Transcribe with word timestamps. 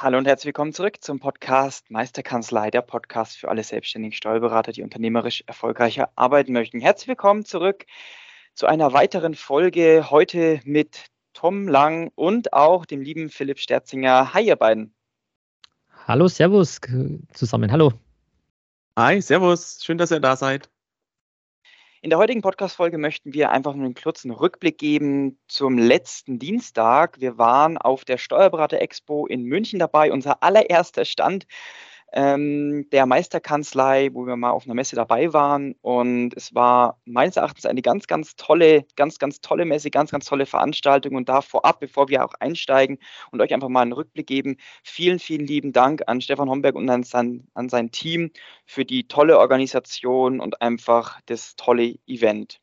Hallo 0.00 0.16
und 0.16 0.26
herzlich 0.26 0.46
willkommen 0.46 0.72
zurück 0.72 0.98
zum 1.00 1.18
Podcast 1.18 1.90
Meisterkanzlei, 1.90 2.70
der 2.70 2.82
Podcast 2.82 3.36
für 3.36 3.48
alle 3.48 3.64
selbstständigen 3.64 4.12
Steuerberater, 4.12 4.70
die 4.70 4.84
unternehmerisch 4.84 5.42
erfolgreicher 5.48 6.10
arbeiten 6.14 6.52
möchten. 6.52 6.78
Herzlich 6.78 7.08
willkommen 7.08 7.44
zurück 7.44 7.84
zu 8.54 8.66
einer 8.68 8.92
weiteren 8.92 9.34
Folge 9.34 10.06
heute 10.08 10.60
mit 10.62 11.06
Tom 11.32 11.66
Lang 11.66 12.12
und 12.14 12.52
auch 12.52 12.86
dem 12.86 13.00
lieben 13.00 13.28
Philipp 13.28 13.58
Sterzinger. 13.58 14.32
Hi, 14.34 14.46
ihr 14.46 14.54
beiden. 14.54 14.94
Hallo, 16.06 16.28
Servus 16.28 16.80
zusammen. 17.34 17.72
Hallo. 17.72 17.92
Hi, 18.96 19.20
Servus. 19.20 19.80
Schön, 19.82 19.98
dass 19.98 20.12
ihr 20.12 20.20
da 20.20 20.36
seid. 20.36 20.70
In 22.00 22.10
der 22.10 22.18
heutigen 22.20 22.42
Podcast-Folge 22.42 22.96
möchten 22.96 23.34
wir 23.34 23.50
einfach 23.50 23.74
nur 23.74 23.86
einen 23.86 23.94
kurzen 23.94 24.30
Rückblick 24.30 24.78
geben 24.78 25.36
zum 25.48 25.78
letzten 25.78 26.38
Dienstag. 26.38 27.20
Wir 27.20 27.38
waren 27.38 27.76
auf 27.76 28.04
der 28.04 28.18
Steuerberater-Expo 28.18 29.26
in 29.26 29.42
München 29.42 29.80
dabei, 29.80 30.12
unser 30.12 30.44
allererster 30.44 31.04
Stand 31.04 31.48
ähm, 32.12 32.88
der 32.90 33.06
Meisterkanzlei, 33.06 34.10
wo 34.12 34.26
wir 34.26 34.36
mal 34.36 34.50
auf 34.50 34.64
einer 34.64 34.74
Messe 34.74 34.96
dabei 34.96 35.32
waren. 35.32 35.74
Und 35.82 36.34
es 36.36 36.54
war 36.54 37.00
meines 37.04 37.36
Erachtens 37.36 37.66
eine 37.66 37.82
ganz, 37.82 38.06
ganz 38.06 38.36
tolle, 38.36 38.86
ganz, 38.96 39.18
ganz 39.18 39.40
tolle 39.40 39.64
Messe, 39.64 39.90
ganz, 39.90 40.10
ganz 40.10 40.24
tolle 40.24 40.46
Veranstaltung. 40.46 41.16
Und 41.16 41.28
da 41.28 41.42
vorab, 41.42 41.80
bevor 41.80 42.08
wir 42.08 42.24
auch 42.24 42.34
einsteigen 42.40 42.98
und 43.30 43.40
euch 43.40 43.52
einfach 43.52 43.68
mal 43.68 43.82
einen 43.82 43.92
Rückblick 43.92 44.26
geben, 44.26 44.56
vielen, 44.82 45.18
vielen 45.18 45.46
lieben 45.46 45.72
Dank 45.72 46.02
an 46.06 46.20
Stefan 46.20 46.48
Homberg 46.48 46.76
und 46.76 46.88
an 46.88 47.02
sein, 47.02 47.46
an 47.54 47.68
sein 47.68 47.90
Team 47.90 48.30
für 48.64 48.84
die 48.84 49.08
tolle 49.08 49.38
Organisation 49.38 50.40
und 50.40 50.62
einfach 50.62 51.20
das 51.26 51.56
tolle 51.56 51.96
Event. 52.06 52.60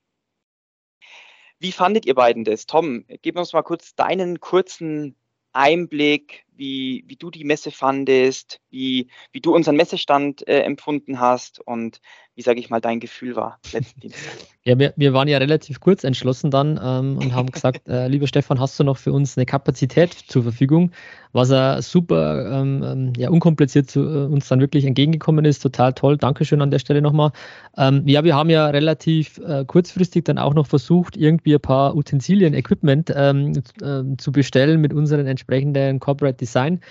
Wie 1.60 1.72
fandet 1.72 2.06
ihr 2.06 2.16
beiden 2.16 2.44
das? 2.44 2.66
Tom, 2.66 3.06
gib 3.22 3.38
uns 3.38 3.54
mal 3.54 3.64
kurz 3.64 3.96
deinen 3.96 4.40
kurzen 4.40 5.16
Einblick, 5.54 6.45
wie, 6.58 7.04
wie 7.08 7.16
du 7.16 7.32
die 7.32 7.44
Messe 7.44 7.72
fandest, 7.72 8.60
wie, 8.70 9.08
wie 9.32 9.42
du 9.42 9.54
unseren 9.54 9.76
Messestand 9.76 10.48
äh, 10.48 10.62
empfunden 10.62 11.20
hast 11.20 11.60
und 11.60 12.02
wie, 12.36 12.42
sage 12.42 12.60
ich 12.60 12.70
mal, 12.70 12.82
dein 12.82 13.00
Gefühl 13.00 13.36
war 13.38 13.60
letzten 13.72 14.02
Dienstag. 14.02 14.34
Ja, 14.66 14.78
wir, 14.78 14.94
wir 14.98 15.14
waren 15.14 15.28
ja 15.28 15.38
relativ 15.38 15.80
kurz 15.80 16.04
entschlossen 16.04 16.52
dann 16.52 16.80
ähm, 16.84 17.18
und 17.18 17.34
haben 17.34 17.50
gesagt, 17.52 17.88
äh, 17.88 18.08
lieber 18.08 18.28
Stefan, 18.28 18.60
hast 18.60 18.78
du 18.80 18.84
noch 18.84 18.98
für 18.98 19.14
uns 19.14 19.38
eine 19.38 19.46
Kapazität 19.46 20.14
zur 20.14 20.44
Verfügung, 20.44 20.92
was 21.32 21.50
er 21.50 21.82
super 21.82 22.62
ähm, 22.62 22.84
ähm, 22.84 23.14
ja, 23.16 23.30
unkompliziert 23.30 23.90
zu 23.90 24.02
äh, 24.02 24.26
uns 24.26 24.50
dann 24.50 24.60
wirklich 24.60 24.86
entgegengekommen 24.86 25.46
ist. 25.46 25.60
Total 25.60 25.94
toll. 25.94 26.18
Dankeschön 26.18 26.62
an 26.62 26.72
der 26.72 26.80
Stelle 26.80 27.02
nochmal. 27.02 27.32
Ähm, 27.78 28.04
ja, 28.06 28.24
wir 28.24 28.36
haben 28.36 28.50
ja 28.50 28.68
relativ 28.68 29.38
äh, 29.38 29.64
kurzfristig 29.66 30.26
dann 30.26 30.38
auch 30.38 30.54
noch 30.54 30.68
versucht, 30.68 31.16
irgendwie 31.16 31.56
ein 31.56 31.62
paar 31.62 31.96
Utensilien, 31.96 32.54
Equipment 32.54 33.14
ähm, 33.16 33.54
äh, 33.82 34.18
zu 34.18 34.32
bestellen 34.34 34.82
mit 34.82 34.94
unseren 34.94 35.26
entsprechenden 35.26 36.00
Corporate 36.00 36.38
Design. 36.46 36.82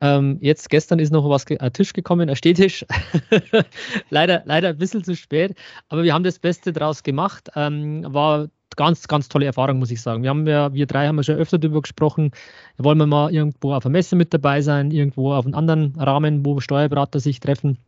Ähm, 0.00 0.38
jetzt 0.40 0.68
gestern 0.68 0.98
ist 0.98 1.12
noch 1.12 1.28
was 1.28 1.46
ein 1.46 1.72
Tisch 1.72 1.92
gekommen, 1.92 2.28
ein 2.28 2.36
Stehtisch. 2.36 2.84
leider, 4.10 4.42
leider 4.46 4.70
ein 4.70 4.78
bisschen 4.78 5.04
zu 5.04 5.14
spät, 5.14 5.54
aber 5.88 6.02
wir 6.02 6.12
haben 6.12 6.24
das 6.24 6.38
Beste 6.38 6.72
draus 6.72 7.02
gemacht. 7.02 7.50
Ähm, 7.54 8.04
war 8.08 8.48
ganz, 8.76 9.06
ganz 9.06 9.28
tolle 9.28 9.46
Erfahrung, 9.46 9.78
muss 9.78 9.90
ich 9.90 10.00
sagen. 10.00 10.22
Wir 10.22 10.30
haben 10.30 10.46
ja, 10.46 10.72
wir 10.72 10.86
drei 10.86 11.06
haben 11.06 11.16
ja 11.18 11.22
schon 11.22 11.36
öfter 11.36 11.58
darüber 11.58 11.82
gesprochen. 11.82 12.32
Wollen 12.78 12.98
wir 12.98 13.06
mal 13.06 13.32
irgendwo 13.32 13.74
auf 13.74 13.84
einer 13.84 13.92
Messe 13.92 14.16
mit 14.16 14.34
dabei 14.34 14.60
sein, 14.60 14.90
irgendwo 14.90 15.32
auf 15.32 15.44
einem 15.44 15.54
anderen 15.54 15.94
Rahmen, 15.96 16.44
wo 16.44 16.58
Steuerberater 16.58 17.20
sich 17.20 17.38
treffen 17.38 17.78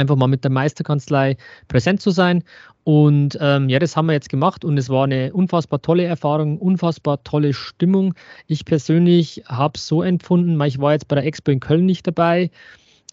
einfach 0.00 0.16
mal 0.16 0.26
mit 0.26 0.42
der 0.42 0.50
Meisterkanzlei 0.50 1.36
präsent 1.68 2.00
zu 2.00 2.10
sein. 2.10 2.44
Und 2.84 3.38
ähm, 3.40 3.68
ja, 3.68 3.78
das 3.78 3.96
haben 3.96 4.06
wir 4.06 4.14
jetzt 4.14 4.30
gemacht 4.30 4.64
und 4.64 4.78
es 4.78 4.88
war 4.88 5.04
eine 5.04 5.32
unfassbar 5.32 5.82
tolle 5.82 6.04
Erfahrung, 6.04 6.58
unfassbar 6.58 7.22
tolle 7.22 7.52
Stimmung. 7.52 8.14
Ich 8.46 8.64
persönlich 8.64 9.42
habe 9.46 9.74
es 9.76 9.86
so 9.86 10.02
empfunden, 10.02 10.60
ich 10.62 10.80
war 10.80 10.92
jetzt 10.92 11.08
bei 11.08 11.16
der 11.16 11.26
Expo 11.26 11.50
in 11.50 11.60
Köln 11.60 11.86
nicht 11.86 12.06
dabei, 12.06 12.50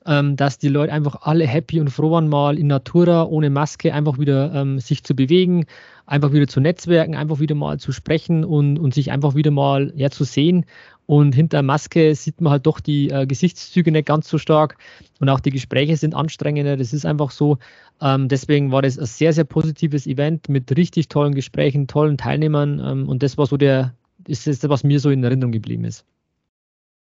ähm, 0.06 0.36
dass 0.36 0.58
die 0.58 0.70
Leute 0.70 0.94
einfach 0.94 1.22
alle 1.22 1.46
happy 1.46 1.80
und 1.80 1.90
froh 1.90 2.12
waren, 2.12 2.30
mal 2.30 2.58
in 2.58 2.68
Natura 2.68 3.24
ohne 3.26 3.50
Maske 3.50 3.94
einfach 3.94 4.18
wieder 4.18 4.54
ähm, 4.54 4.80
sich 4.80 5.04
zu 5.04 5.16
bewegen, 5.16 5.66
einfach 6.06 6.32
wieder 6.32 6.48
zu 6.48 6.60
netzwerken, 6.60 7.16
einfach 7.16 7.40
wieder 7.40 7.56
mal 7.56 7.80
zu 7.80 7.92
sprechen 7.92 8.44
und, 8.44 8.80
und 8.80 8.94
sich 8.94 9.12
einfach 9.12 9.36
wieder 9.36 9.52
mal 9.52 9.92
ja, 9.96 10.09
zu 10.09 10.24
sehen. 10.24 10.66
Und 11.06 11.34
hinter 11.34 11.64
Maske 11.64 12.14
sieht 12.14 12.40
man 12.40 12.52
halt 12.52 12.68
doch 12.68 12.80
die 12.80 13.09
äh, 13.09 13.26
Gesichtszüge 13.26 13.92
nicht 13.92 14.06
ganz 14.06 14.30
so 14.30 14.38
stark 14.38 14.78
und 15.20 15.28
auch 15.30 15.40
die 15.40 15.50
Gespräche 15.50 15.98
sind 15.98 16.14
anstrengender. 16.14 16.78
Das 16.78 16.94
ist 16.94 17.06
einfach 17.06 17.32
so. 17.32 17.58
Ähm, 18.00 18.28
deswegen 18.28 18.72
war 18.72 18.82
das 18.82 18.98
ein 19.00 19.06
sehr, 19.06 19.34
sehr 19.34 19.44
positives 19.44 20.06
Event 20.06 20.50
mit 20.50 20.76
richtig 20.78 21.09
tollen 21.09 21.34
Gesprächen, 21.34 21.88
tollen 21.88 22.18
Teilnehmern. 22.18 22.80
Ähm, 22.80 23.09
und 23.09 23.24
das 23.24 23.38
war 23.38 23.48
so 23.48 23.58
der, 23.58 23.96
ist 24.28 24.46
das, 24.46 24.68
was 24.70 24.84
mir 24.84 25.00
so 25.00 25.09
in 25.09 25.24
Erinnerung 25.24 25.52
geblieben 25.52 25.84
ist. 25.84 26.06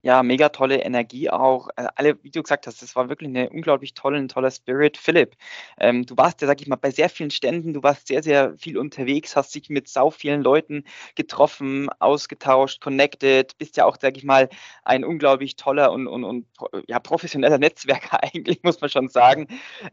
Ja, 0.01 0.23
mega 0.23 0.47
tolle 0.47 0.77
Energie 0.81 1.29
auch. 1.29 1.67
Äh, 1.75 1.87
alle, 1.95 2.23
wie 2.23 2.31
du 2.31 2.41
gesagt 2.41 2.67
hast, 2.67 2.81
das 2.81 2.95
war 2.95 3.09
wirklich 3.09 3.27
eine 3.29 3.49
unglaublich 3.49 3.93
tolle, 3.93 4.25
toller 4.27 4.49
Spirit. 4.49 4.95
Philipp, 4.97 5.35
ähm, 5.77 6.05
du 6.05 6.15
warst 6.15 6.39
ja, 6.41 6.47
sag 6.47 6.61
ich 6.61 6.67
mal, 6.67 6.77
bei 6.77 6.89
sehr 6.89 7.09
vielen 7.09 7.31
Ständen, 7.31 7.73
du 7.73 7.83
warst 7.83 8.07
sehr, 8.07 8.23
sehr 8.23 8.57
viel 8.57 8.77
unterwegs, 8.77 9.35
hast 9.35 9.53
dich 9.55 9.69
mit 9.69 9.89
sau 9.89 10.09
vielen 10.09 10.41
Leuten 10.41 10.85
getroffen, 11.15 11.89
ausgetauscht, 11.99 12.79
connected, 12.79 13.57
bist 13.57 13.75
ja 13.75 13.83
auch, 13.85 13.97
sag 13.99 14.15
ich 14.15 14.23
mal, 14.23 14.47
ein 14.85 15.03
unglaublich 15.03 15.57
toller 15.57 15.91
und, 15.91 16.07
und, 16.07 16.23
und 16.23 16.45
ja, 16.87 16.99
professioneller 16.99 17.57
Netzwerker 17.57 18.23
eigentlich, 18.23 18.63
muss 18.63 18.79
man 18.79 18.89
schon 18.89 19.09
sagen. 19.09 19.47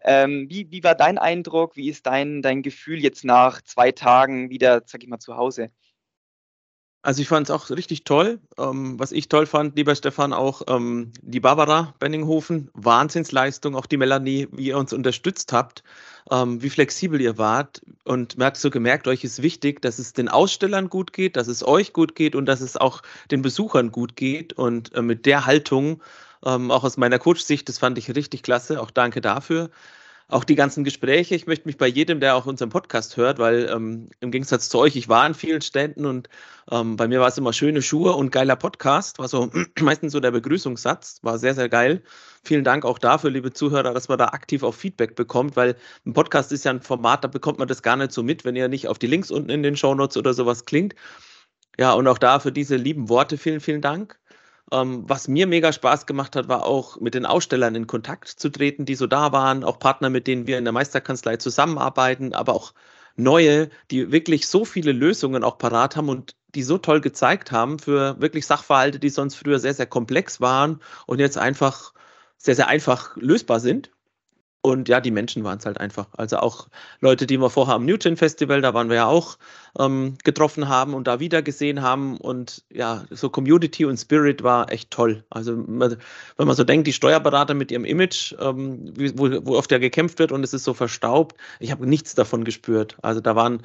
Ähm, 0.04 0.46
wie, 0.48 0.70
wie 0.70 0.84
war 0.84 0.94
dein 0.94 1.18
Eindruck? 1.18 1.74
Wie 1.76 1.88
ist 1.90 2.06
dein, 2.06 2.42
dein 2.42 2.62
Gefühl 2.62 3.00
jetzt 3.02 3.24
nach 3.24 3.60
zwei 3.62 3.90
Tagen 3.90 4.50
wieder, 4.50 4.82
sag 4.86 5.02
ich 5.02 5.08
mal, 5.08 5.18
zu 5.18 5.36
Hause? 5.36 5.70
Also 7.06 7.22
ich 7.22 7.28
fand 7.28 7.46
es 7.46 7.52
auch 7.52 7.70
richtig 7.70 8.02
toll. 8.02 8.40
Ähm, 8.58 8.98
was 8.98 9.12
ich 9.12 9.28
toll 9.28 9.46
fand, 9.46 9.76
lieber 9.76 9.94
Stefan, 9.94 10.32
auch 10.32 10.62
ähm, 10.66 11.12
die 11.22 11.38
Barbara 11.38 11.94
Benninghofen, 12.00 12.68
Wahnsinnsleistung, 12.74 13.76
auch 13.76 13.86
die 13.86 13.96
Melanie, 13.96 14.48
wie 14.50 14.66
ihr 14.66 14.76
uns 14.76 14.92
unterstützt 14.92 15.52
habt, 15.52 15.84
ähm, 16.32 16.64
wie 16.64 16.68
flexibel 16.68 17.20
ihr 17.20 17.38
wart. 17.38 17.80
Und 18.02 18.38
merkt 18.38 18.56
so 18.56 18.70
gemerkt, 18.70 19.06
euch 19.06 19.22
ist 19.22 19.40
wichtig, 19.40 19.80
dass 19.82 20.00
es 20.00 20.14
den 20.14 20.28
Ausstellern 20.28 20.88
gut 20.88 21.12
geht, 21.12 21.36
dass 21.36 21.46
es 21.46 21.64
euch 21.64 21.92
gut 21.92 22.16
geht 22.16 22.34
und 22.34 22.46
dass 22.46 22.60
es 22.60 22.76
auch 22.76 23.02
den 23.30 23.40
Besuchern 23.40 23.92
gut 23.92 24.16
geht. 24.16 24.54
Und 24.54 24.92
äh, 24.96 25.00
mit 25.00 25.26
der 25.26 25.46
Haltung, 25.46 26.02
ähm, 26.44 26.72
auch 26.72 26.82
aus 26.82 26.96
meiner 26.96 27.20
Coach-Sicht, 27.20 27.68
das 27.68 27.78
fand 27.78 27.98
ich 27.98 28.16
richtig 28.16 28.42
klasse, 28.42 28.82
auch 28.82 28.90
danke 28.90 29.20
dafür 29.20 29.70
auch 30.28 30.42
die 30.42 30.56
ganzen 30.56 30.82
Gespräche. 30.82 31.36
Ich 31.36 31.46
möchte 31.46 31.68
mich 31.68 31.76
bei 31.76 31.86
jedem, 31.86 32.18
der 32.18 32.34
auch 32.34 32.46
unseren 32.46 32.70
Podcast 32.70 33.16
hört, 33.16 33.38
weil 33.38 33.68
ähm, 33.70 34.08
im 34.18 34.32
Gegensatz 34.32 34.68
zu 34.68 34.78
euch, 34.78 34.96
ich 34.96 35.08
war 35.08 35.22
an 35.22 35.34
vielen 35.34 35.60
Ständen 35.60 36.04
und 36.04 36.28
ähm, 36.70 36.96
bei 36.96 37.06
mir 37.06 37.20
war 37.20 37.28
es 37.28 37.38
immer 37.38 37.52
schöne 37.52 37.80
Schuhe 37.80 38.12
und 38.12 38.32
geiler 38.32 38.56
Podcast, 38.56 39.20
war 39.20 39.28
so 39.28 39.50
meistens 39.80 40.12
so 40.12 40.20
der 40.20 40.32
Begrüßungssatz, 40.32 41.20
war 41.22 41.38
sehr, 41.38 41.54
sehr 41.54 41.68
geil. 41.68 42.02
Vielen 42.42 42.64
Dank 42.64 42.84
auch 42.84 42.98
dafür, 42.98 43.30
liebe 43.30 43.52
Zuhörer, 43.52 43.94
dass 43.94 44.08
man 44.08 44.18
da 44.18 44.26
aktiv 44.26 44.64
auch 44.64 44.74
Feedback 44.74 45.14
bekommt, 45.14 45.54
weil 45.54 45.76
ein 46.04 46.12
Podcast 46.12 46.50
ist 46.50 46.64
ja 46.64 46.72
ein 46.72 46.80
Format, 46.80 47.22
da 47.22 47.28
bekommt 47.28 47.60
man 47.60 47.68
das 47.68 47.82
gar 47.82 47.96
nicht 47.96 48.10
so 48.10 48.24
mit, 48.24 48.44
wenn 48.44 48.56
ihr 48.56 48.68
nicht 48.68 48.88
auf 48.88 48.98
die 48.98 49.06
Links 49.06 49.30
unten 49.30 49.50
in 49.50 49.62
den 49.62 49.76
Shownotes 49.76 50.16
oder 50.16 50.34
sowas 50.34 50.64
klingt. 50.64 50.94
Ja, 51.78 51.92
und 51.92 52.08
auch 52.08 52.18
da 52.18 52.40
für 52.40 52.52
diese 52.52 52.76
lieben 52.76 53.08
Worte 53.08 53.38
vielen, 53.38 53.60
vielen 53.60 53.82
Dank. 53.82 54.18
Ähm, 54.72 55.04
was 55.08 55.28
mir 55.28 55.46
mega 55.46 55.72
Spaß 55.72 56.06
gemacht 56.06 56.34
hat, 56.36 56.48
war 56.48 56.64
auch 56.64 57.00
mit 57.00 57.14
den 57.14 57.26
Ausstellern 57.26 57.74
in 57.74 57.86
Kontakt 57.86 58.28
zu 58.28 58.48
treten, 58.50 58.84
die 58.84 58.96
so 58.96 59.06
da 59.06 59.32
waren, 59.32 59.62
auch 59.62 59.78
Partner, 59.78 60.10
mit 60.10 60.26
denen 60.26 60.46
wir 60.46 60.58
in 60.58 60.64
der 60.64 60.72
Meisterkanzlei 60.72 61.36
zusammenarbeiten, 61.36 62.32
aber 62.34 62.54
auch 62.54 62.72
neue, 63.16 63.70
die 63.90 64.12
wirklich 64.12 64.48
so 64.48 64.64
viele 64.64 64.92
Lösungen 64.92 65.44
auch 65.44 65.58
parat 65.58 65.96
haben 65.96 66.08
und 66.08 66.36
die 66.54 66.62
so 66.62 66.78
toll 66.78 67.00
gezeigt 67.00 67.52
haben 67.52 67.78
für 67.78 68.20
wirklich 68.20 68.46
Sachverhalte, 68.46 68.98
die 68.98 69.08
sonst 69.10 69.36
früher 69.36 69.58
sehr, 69.58 69.74
sehr 69.74 69.86
komplex 69.86 70.40
waren 70.40 70.80
und 71.06 71.20
jetzt 71.20 71.38
einfach 71.38 71.92
sehr, 72.38 72.54
sehr 72.54 72.68
einfach 72.68 73.16
lösbar 73.16 73.60
sind. 73.60 73.90
Und 74.66 74.88
ja, 74.88 75.00
die 75.00 75.12
Menschen 75.12 75.44
waren 75.44 75.58
es 75.58 75.64
halt 75.64 75.78
einfach. 75.78 76.08
Also 76.16 76.38
auch 76.38 76.66
Leute, 76.98 77.28
die 77.28 77.38
wir 77.38 77.50
vorher 77.50 77.76
am 77.76 77.84
Newton 77.84 78.16
Festival, 78.16 78.62
da 78.62 78.74
waren 78.74 78.88
wir 78.88 78.96
ja 78.96 79.06
auch, 79.06 79.38
ähm, 79.78 80.18
getroffen 80.24 80.68
haben 80.68 80.92
und 80.92 81.06
da 81.06 81.20
wieder 81.20 81.40
gesehen 81.40 81.82
haben. 81.82 82.16
Und 82.16 82.64
ja, 82.68 83.04
so 83.10 83.30
Community 83.30 83.84
und 83.84 83.96
Spirit 83.96 84.42
war 84.42 84.72
echt 84.72 84.90
toll. 84.90 85.22
Also 85.30 85.56
wenn 85.56 85.96
man 86.36 86.56
so 86.56 86.64
denkt, 86.64 86.88
die 86.88 86.92
Steuerberater 86.92 87.54
mit 87.54 87.70
ihrem 87.70 87.84
Image, 87.84 88.34
ähm, 88.40 88.92
wo, 89.14 89.30
wo 89.46 89.56
oft 89.56 89.70
ja 89.70 89.78
gekämpft 89.78 90.18
wird 90.18 90.32
und 90.32 90.42
es 90.42 90.52
ist 90.52 90.64
so 90.64 90.74
verstaubt, 90.74 91.36
ich 91.60 91.70
habe 91.70 91.86
nichts 91.86 92.16
davon 92.16 92.42
gespürt. 92.42 92.96
Also 93.02 93.20
da 93.20 93.36
waren 93.36 93.62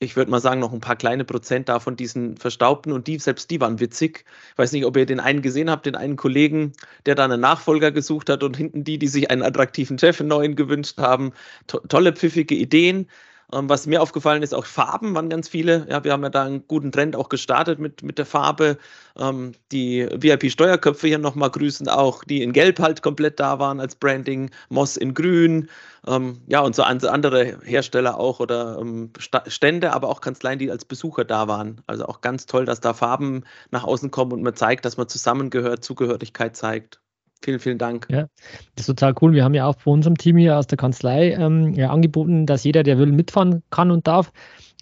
ich 0.00 0.16
würde 0.16 0.30
mal 0.30 0.40
sagen, 0.40 0.60
noch 0.60 0.72
ein 0.72 0.80
paar 0.80 0.96
kleine 0.96 1.24
Prozent 1.24 1.68
davon, 1.68 1.96
diesen 1.96 2.36
Verstaubten 2.36 2.92
und 2.92 3.06
die, 3.08 3.18
selbst 3.18 3.50
die 3.50 3.60
waren 3.60 3.80
witzig. 3.80 4.24
Ich 4.52 4.58
weiß 4.58 4.72
nicht, 4.72 4.84
ob 4.84 4.96
ihr 4.96 5.06
den 5.06 5.18
einen 5.18 5.42
gesehen 5.42 5.70
habt, 5.70 5.86
den 5.86 5.96
einen 5.96 6.16
Kollegen, 6.16 6.72
der 7.06 7.16
da 7.16 7.24
einen 7.24 7.40
Nachfolger 7.40 7.90
gesucht 7.90 8.30
hat 8.30 8.44
und 8.44 8.56
hinten 8.56 8.84
die, 8.84 8.98
die 8.98 9.08
sich 9.08 9.30
einen 9.30 9.42
attraktiven 9.42 9.98
Chef, 9.98 10.20
einen 10.20 10.28
neuen 10.28 10.54
gewünscht 10.54 10.98
haben. 10.98 11.32
To 11.66 11.80
tolle, 11.80 12.12
pfiffige 12.12 12.54
Ideen. 12.54 13.08
Ähm, 13.52 13.68
was 13.68 13.86
mir 13.86 14.02
aufgefallen 14.02 14.42
ist, 14.42 14.54
auch 14.54 14.66
Farben 14.66 15.14
waren 15.14 15.30
ganz 15.30 15.48
viele. 15.48 15.86
Ja, 15.88 16.04
wir 16.04 16.12
haben 16.12 16.22
ja 16.22 16.28
da 16.28 16.44
einen 16.44 16.66
guten 16.68 16.92
Trend 16.92 17.16
auch 17.16 17.30
gestartet 17.30 17.78
mit, 17.78 18.02
mit 18.02 18.18
der 18.18 18.26
Farbe. 18.26 18.76
Ähm, 19.16 19.52
die 19.72 20.06
VIP-Steuerköpfe 20.10 21.06
hier 21.08 21.18
nochmal 21.18 21.50
grüßen, 21.50 21.88
auch 21.88 22.24
die 22.24 22.42
in 22.42 22.52
Gelb 22.52 22.78
halt 22.78 23.02
komplett 23.02 23.40
da 23.40 23.58
waren 23.58 23.80
als 23.80 23.94
Branding, 23.94 24.50
Moss 24.68 24.96
in 24.98 25.14
Grün. 25.14 25.70
Ähm, 26.06 26.42
ja, 26.46 26.60
und 26.60 26.74
so 26.76 26.82
andere 26.82 27.58
Hersteller 27.64 28.18
auch 28.18 28.40
oder 28.40 28.78
ähm, 28.80 29.12
Stände, 29.46 29.92
aber 29.92 30.08
auch 30.08 30.20
Kanzleien, 30.20 30.58
die 30.58 30.70
als 30.70 30.84
Besucher 30.84 31.24
da 31.24 31.48
waren. 31.48 31.80
Also 31.86 32.04
auch 32.06 32.20
ganz 32.20 32.46
toll, 32.46 32.66
dass 32.66 32.80
da 32.80 32.92
Farben 32.94 33.44
nach 33.70 33.84
außen 33.84 34.10
kommen 34.10 34.32
und 34.32 34.42
man 34.42 34.54
zeigt, 34.56 34.84
dass 34.84 34.96
man 34.98 35.08
zusammengehört, 35.08 35.84
Zugehörigkeit 35.84 36.56
zeigt. 36.56 37.00
Vielen, 37.42 37.60
vielen 37.60 37.78
Dank. 37.78 38.08
Ja, 38.10 38.26
das 38.74 38.80
ist 38.80 38.86
total 38.86 39.14
cool. 39.20 39.32
Wir 39.32 39.44
haben 39.44 39.54
ja 39.54 39.66
auch 39.66 39.76
bei 39.76 39.90
unserem 39.90 40.16
Team 40.16 40.36
hier 40.36 40.58
aus 40.58 40.66
der 40.66 40.76
Kanzlei 40.76 41.32
ähm, 41.32 41.72
ja, 41.74 41.90
angeboten, 41.90 42.46
dass 42.46 42.64
jeder, 42.64 42.82
der 42.82 42.98
will, 42.98 43.12
mitfahren 43.12 43.62
kann 43.70 43.90
und 43.90 44.06
darf. 44.06 44.32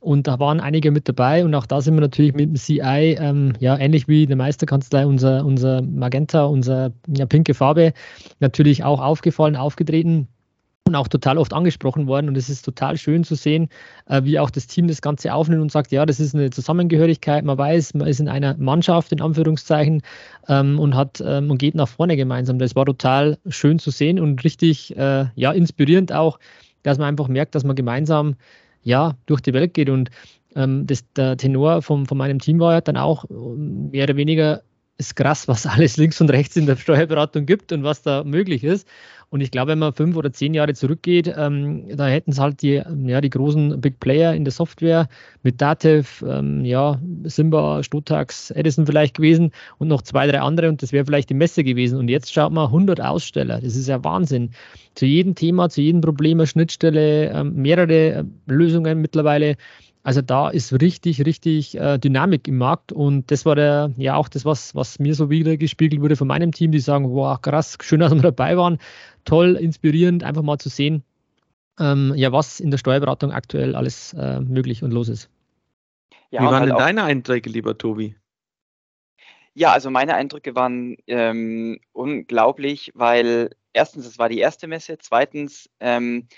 Und 0.00 0.26
da 0.26 0.38
waren 0.38 0.60
einige 0.60 0.90
mit 0.90 1.08
dabei 1.08 1.44
und 1.44 1.54
auch 1.54 1.66
da 1.66 1.80
sind 1.80 1.94
wir 1.94 2.00
natürlich 2.00 2.34
mit 2.34 2.50
dem 2.50 2.54
CI, 2.54 3.16
ähm, 3.18 3.54
ja, 3.58 3.76
ähnlich 3.76 4.08
wie 4.08 4.26
der 4.26 4.36
Meisterkanzlei, 4.36 5.06
unser, 5.06 5.44
unser 5.44 5.82
Magenta, 5.82 6.44
unsere 6.44 6.92
ja, 7.08 7.26
pinke 7.26 7.54
Farbe, 7.54 7.92
natürlich 8.38 8.84
auch 8.84 9.00
aufgefallen, 9.00 9.56
aufgetreten 9.56 10.28
auch 10.94 11.08
total 11.08 11.38
oft 11.38 11.52
angesprochen 11.52 12.06
worden. 12.06 12.28
Und 12.28 12.36
es 12.36 12.48
ist 12.48 12.64
total 12.64 12.96
schön 12.96 13.24
zu 13.24 13.34
sehen, 13.34 13.68
äh, 14.06 14.22
wie 14.24 14.38
auch 14.38 14.50
das 14.50 14.66
Team 14.66 14.88
das 14.88 15.02
Ganze 15.02 15.34
aufnimmt 15.34 15.62
und 15.62 15.72
sagt, 15.72 15.92
ja, 15.92 16.06
das 16.06 16.20
ist 16.20 16.34
eine 16.34 16.50
Zusammengehörigkeit. 16.50 17.44
Man 17.44 17.58
weiß, 17.58 17.94
man 17.94 18.06
ist 18.06 18.20
in 18.20 18.28
einer 18.28 18.56
Mannschaft, 18.56 19.12
in 19.12 19.20
Anführungszeichen, 19.20 20.02
ähm, 20.48 20.78
und 20.78 20.94
hat 20.94 21.22
ähm, 21.24 21.50
und 21.50 21.58
geht 21.58 21.74
nach 21.74 21.88
vorne 21.88 22.16
gemeinsam. 22.16 22.58
Das 22.58 22.76
war 22.76 22.86
total 22.86 23.38
schön 23.48 23.78
zu 23.78 23.90
sehen 23.90 24.20
und 24.20 24.44
richtig 24.44 24.96
äh, 24.96 25.26
ja, 25.34 25.52
inspirierend 25.52 26.12
auch, 26.12 26.38
dass 26.82 26.98
man 26.98 27.08
einfach 27.08 27.28
merkt, 27.28 27.54
dass 27.54 27.64
man 27.64 27.76
gemeinsam 27.76 28.36
ja, 28.82 29.16
durch 29.26 29.40
die 29.40 29.52
Welt 29.52 29.74
geht. 29.74 29.90
Und 29.90 30.10
ähm, 30.54 30.86
das, 30.86 31.04
der 31.14 31.36
Tenor 31.36 31.82
vom, 31.82 32.06
von 32.06 32.18
meinem 32.18 32.38
Team 32.38 32.60
war 32.60 32.74
ja 32.74 32.80
dann 32.80 32.96
auch 32.96 33.24
mehr 33.28 34.04
oder 34.04 34.16
weniger 34.16 34.62
ist 34.98 35.16
krass, 35.16 35.48
was 35.48 35.66
alles 35.66 35.96
links 35.96 36.20
und 36.20 36.30
rechts 36.30 36.56
in 36.56 36.66
der 36.66 36.76
Steuerberatung 36.76 37.46
gibt 37.46 37.72
und 37.72 37.82
was 37.82 38.02
da 38.02 38.24
möglich 38.24 38.64
ist. 38.64 38.88
Und 39.28 39.40
ich 39.40 39.50
glaube, 39.50 39.72
wenn 39.72 39.80
man 39.80 39.92
fünf 39.92 40.16
oder 40.16 40.32
zehn 40.32 40.54
Jahre 40.54 40.72
zurückgeht, 40.74 41.34
ähm, 41.36 41.84
da 41.96 42.06
hätten 42.06 42.30
es 42.30 42.38
halt 42.38 42.62
die, 42.62 42.80
ja, 43.06 43.20
die 43.20 43.30
großen 43.30 43.80
Big 43.80 43.98
Player 43.98 44.34
in 44.34 44.44
der 44.44 44.52
Software 44.52 45.08
mit 45.42 45.60
Datev, 45.60 46.24
ähm, 46.26 46.64
ja, 46.64 47.00
Simba, 47.24 47.82
Stotax, 47.82 48.52
Edison 48.52 48.86
vielleicht 48.86 49.16
gewesen 49.16 49.50
und 49.78 49.88
noch 49.88 50.02
zwei, 50.02 50.28
drei 50.28 50.40
andere 50.40 50.68
und 50.68 50.80
das 50.80 50.92
wäre 50.92 51.04
vielleicht 51.04 51.30
die 51.30 51.34
Messe 51.34 51.64
gewesen. 51.64 51.98
Und 51.98 52.08
jetzt 52.08 52.32
schaut 52.32 52.52
man 52.52 52.66
100 52.66 53.00
Aussteller. 53.00 53.60
Das 53.60 53.74
ist 53.74 53.88
ja 53.88 54.02
Wahnsinn. 54.04 54.50
Zu 54.94 55.06
jedem 55.06 55.34
Thema, 55.34 55.68
zu 55.70 55.80
jedem 55.80 56.00
Problem 56.00 56.38
eine 56.38 56.46
Schnittstelle, 56.46 57.30
ähm, 57.30 57.54
mehrere 57.56 57.92
äh, 57.92 58.24
Lösungen 58.46 59.00
mittlerweile. 59.00 59.56
Also 60.06 60.22
da 60.22 60.50
ist 60.50 60.72
richtig, 60.80 61.26
richtig 61.26 61.76
äh, 61.76 61.98
Dynamik 61.98 62.46
im 62.46 62.58
Markt 62.58 62.92
und 62.92 63.28
das 63.32 63.44
war 63.44 63.56
der, 63.56 63.90
ja 63.96 64.14
auch 64.14 64.28
das, 64.28 64.44
was, 64.44 64.72
was 64.76 65.00
mir 65.00 65.16
so 65.16 65.30
wieder 65.30 65.56
gespiegelt 65.56 66.00
wurde 66.00 66.14
von 66.14 66.28
meinem 66.28 66.52
Team, 66.52 66.70
die 66.70 66.78
sagen, 66.78 67.10
wow, 67.10 67.42
krass, 67.42 67.76
schön, 67.82 67.98
dass 68.00 68.14
wir 68.14 68.22
dabei 68.22 68.56
waren, 68.56 68.78
toll, 69.24 69.56
inspirierend, 69.56 70.22
einfach 70.22 70.42
mal 70.42 70.58
zu 70.58 70.68
sehen, 70.68 71.02
ähm, 71.80 72.12
ja, 72.14 72.30
was 72.30 72.60
in 72.60 72.70
der 72.70 72.78
Steuerberatung 72.78 73.32
aktuell 73.32 73.74
alles 73.74 74.12
äh, 74.12 74.38
möglich 74.38 74.84
und 74.84 74.92
los 74.92 75.08
ist. 75.08 75.28
Ja, 76.30 76.42
Wie 76.42 76.44
waren 76.44 76.60
halt 76.60 76.70
denn 76.70 76.78
deine 76.78 77.02
Eindrücke, 77.02 77.50
lieber 77.50 77.76
Tobi? 77.76 78.14
Ja, 79.54 79.72
also 79.72 79.90
meine 79.90 80.14
Eindrücke 80.14 80.54
waren 80.54 80.98
ähm, 81.08 81.80
unglaublich, 81.92 82.92
weil 82.94 83.50
erstens, 83.72 84.06
es 84.06 84.20
war 84.20 84.28
die 84.28 84.38
erste 84.38 84.68
Messe, 84.68 84.98
zweitens, 84.98 85.68
ähm, 85.80 86.28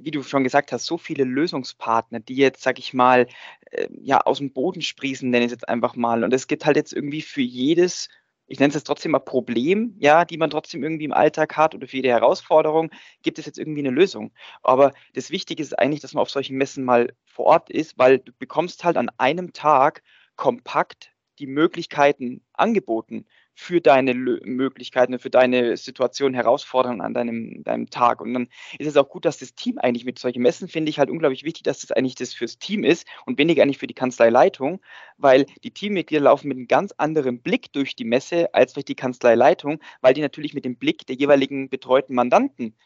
wie 0.00 0.10
du 0.10 0.22
schon 0.22 0.44
gesagt 0.44 0.72
hast, 0.72 0.86
so 0.86 0.98
viele 0.98 1.24
Lösungspartner, 1.24 2.20
die 2.20 2.36
jetzt, 2.36 2.62
sag 2.62 2.78
ich 2.78 2.94
mal, 2.94 3.26
äh, 3.70 3.88
ja, 4.00 4.20
aus 4.20 4.38
dem 4.38 4.52
Boden 4.52 4.82
sprießen, 4.82 5.28
nenne 5.28 5.44
ich 5.44 5.52
es 5.52 5.56
jetzt 5.56 5.68
einfach 5.68 5.96
mal. 5.96 6.24
Und 6.24 6.32
es 6.32 6.46
gibt 6.46 6.66
halt 6.66 6.76
jetzt 6.76 6.92
irgendwie 6.92 7.22
für 7.22 7.40
jedes, 7.42 8.08
ich 8.46 8.58
nenne 8.58 8.68
es 8.68 8.74
jetzt 8.74 8.86
trotzdem 8.86 9.12
mal 9.12 9.18
Problem, 9.18 9.94
ja, 9.98 10.24
die 10.24 10.38
man 10.38 10.50
trotzdem 10.50 10.82
irgendwie 10.82 11.04
im 11.04 11.12
Alltag 11.12 11.56
hat 11.56 11.74
oder 11.74 11.86
für 11.86 11.96
jede 11.96 12.08
Herausforderung, 12.08 12.90
gibt 13.22 13.38
es 13.38 13.46
jetzt 13.46 13.58
irgendwie 13.58 13.80
eine 13.80 13.90
Lösung. 13.90 14.32
Aber 14.62 14.92
das 15.14 15.30
Wichtige 15.30 15.62
ist 15.62 15.78
eigentlich, 15.78 16.00
dass 16.00 16.14
man 16.14 16.22
auf 16.22 16.30
solchen 16.30 16.56
Messen 16.56 16.84
mal 16.84 17.12
vor 17.26 17.46
Ort 17.46 17.70
ist, 17.70 17.98
weil 17.98 18.18
du 18.18 18.32
bekommst 18.38 18.84
halt 18.84 18.96
an 18.96 19.10
einem 19.18 19.52
Tag 19.52 20.02
kompakt 20.36 21.12
die 21.38 21.46
Möglichkeiten 21.46 22.42
angeboten 22.52 23.26
für 23.60 23.80
deine 23.80 24.14
Möglichkeiten, 24.14 25.18
für 25.18 25.30
deine 25.30 25.76
Situation, 25.76 26.32
Herausforderungen 26.32 27.00
an 27.00 27.12
deinem, 27.12 27.64
deinem 27.64 27.90
Tag. 27.90 28.20
Und 28.20 28.32
dann 28.32 28.48
ist 28.78 28.86
es 28.86 28.96
auch 28.96 29.08
gut, 29.08 29.24
dass 29.24 29.38
das 29.38 29.52
Team 29.56 29.78
eigentlich 29.78 30.04
mit 30.04 30.16
solchen 30.20 30.42
Messen, 30.42 30.68
finde 30.68 30.90
ich 30.90 31.00
halt 31.00 31.10
unglaublich 31.10 31.42
wichtig, 31.42 31.64
dass 31.64 31.80
das 31.80 31.90
eigentlich 31.90 32.14
das 32.14 32.32
fürs 32.32 32.60
Team 32.60 32.84
ist 32.84 33.08
und 33.26 33.36
weniger 33.36 33.64
eigentlich 33.64 33.78
für 33.78 33.88
die 33.88 33.94
Kanzleileitung, 33.94 34.80
weil 35.16 35.44
die 35.64 35.72
Teammitglieder 35.72 36.22
laufen 36.22 36.46
mit 36.46 36.56
einem 36.56 36.68
ganz 36.68 36.94
anderen 36.98 37.42
Blick 37.42 37.72
durch 37.72 37.96
die 37.96 38.04
Messe 38.04 38.54
als 38.54 38.74
durch 38.74 38.84
die 38.84 38.94
Kanzleileitung, 38.94 39.80
weil 40.02 40.14
die 40.14 40.20
natürlich 40.20 40.54
mit 40.54 40.64
dem 40.64 40.76
Blick 40.76 41.04
der 41.08 41.16
jeweiligen 41.16 41.68
betreuten 41.68 42.14
Mandanten 42.14 42.76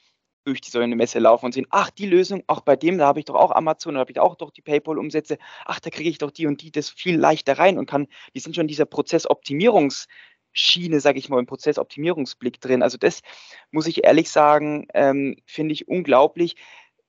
durch 0.45 0.61
die 0.61 0.71
so 0.71 0.81
eine 0.81 0.97
Messe 0.97 1.19
laufen 1.19 1.47
und 1.47 1.53
sehen, 1.53 1.67
ach, 1.71 1.91
die 1.91 2.07
Lösung, 2.07 2.43
auch 2.47 2.63
bei 2.63 2.77
dem, 2.77 2.99
da 2.99 3.07
habe 3.07 3.21
ich 3.21 3.27
doch 3.27 3.37
auch 3.37 3.53
Amazon, 3.53 3.95
da 3.95 4.01
habe 4.01 4.11
ich 4.11 4.19
auch 4.19 4.35
doch 4.35 4.51
die 4.51 4.63
PayPal-Umsätze, 4.63 5.39
ach, 5.65 5.79
da 5.79 5.91
kriege 5.91 6.11
ich 6.11 6.19
doch 6.19 6.31
die 6.31 6.47
und 6.47 6.63
die 6.63 6.73
das 6.73 6.91
viel 6.91 7.17
leichter 7.17 7.59
rein 7.59 7.79
und 7.79 7.87
kann, 7.87 8.09
die 8.35 8.41
sind 8.41 8.57
schon 8.57 8.67
dieser 8.67 8.85
Prozessoptimierungs- 8.85 10.07
Schiene, 10.53 11.01
sage 11.01 11.19
ich 11.19 11.29
mal, 11.29 11.39
im 11.39 11.47
Prozessoptimierungsblick 11.47 12.61
drin. 12.61 12.83
Also 12.83 12.99
das 12.99 13.23
muss 13.71 13.87
ich 13.87 14.05
ehrlich 14.05 14.31
sagen, 14.31 14.87
ähm, 14.95 15.37
finde 15.47 15.73
ich 15.73 15.89
unglaublich 15.89 16.57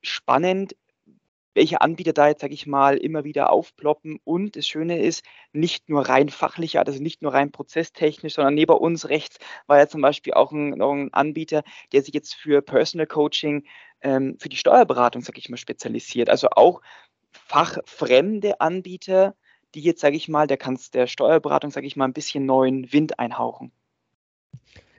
spannend, 0.01 0.75
welche 1.56 1.81
Anbieter 1.81 2.13
da 2.13 2.28
jetzt, 2.28 2.42
sage 2.42 2.54
ich 2.54 2.66
mal, 2.66 2.98
immer 2.98 3.24
wieder 3.24 3.51
aufploppen. 3.51 4.19
Und 4.24 4.56
das 4.56 4.68
Schöne 4.68 5.01
ist, 5.01 5.24
nicht 5.51 5.90
nur 5.90 6.07
rein 6.07 6.30
fachlich, 6.30 6.80
also 6.80 7.01
nicht 7.01 7.22
nur 7.22 7.34
rein 7.34 7.51
prozesstechnisch, 7.51 8.34
sondern 8.36 8.56
neben 8.56 8.74
uns 8.74 9.10
rechts 9.10 9.38
war 9.68 9.78
ja 9.78 9.88
zum 9.88 10.01
Beispiel 10.01 10.34
auch 10.34 10.51
ein, 10.51 10.81
ein 10.81 11.13
Anbieter, 11.13 11.63
der 11.92 12.01
sich 12.01 12.13
jetzt 12.13 12.36
für 12.36 12.62
Personal 12.62 13.07
Coaching, 13.07 13.66
ähm, 14.01 14.38
für 14.40 14.50
die 14.50 14.57
Steuerberatung, 14.57 15.22
sage 15.22 15.40
ich 15.40 15.50
mal, 15.50 15.57
spezialisiert. 15.57 16.30
Also 16.30 16.50
auch 16.51 16.81
fachfremde 17.31 18.60
Anbieter, 18.60 19.36
die 19.75 19.81
jetzt, 19.81 20.01
sage 20.01 20.15
ich 20.15 20.29
mal, 20.29 20.47
der, 20.47 20.57
kannst 20.57 20.93
der 20.95 21.07
Steuerberatung, 21.07 21.71
sage 21.71 21.87
ich 21.87 21.95
mal, 21.95 22.05
ein 22.05 22.13
bisschen 22.13 22.45
neuen 22.45 22.91
Wind 22.93 23.19
einhauchen. 23.19 23.71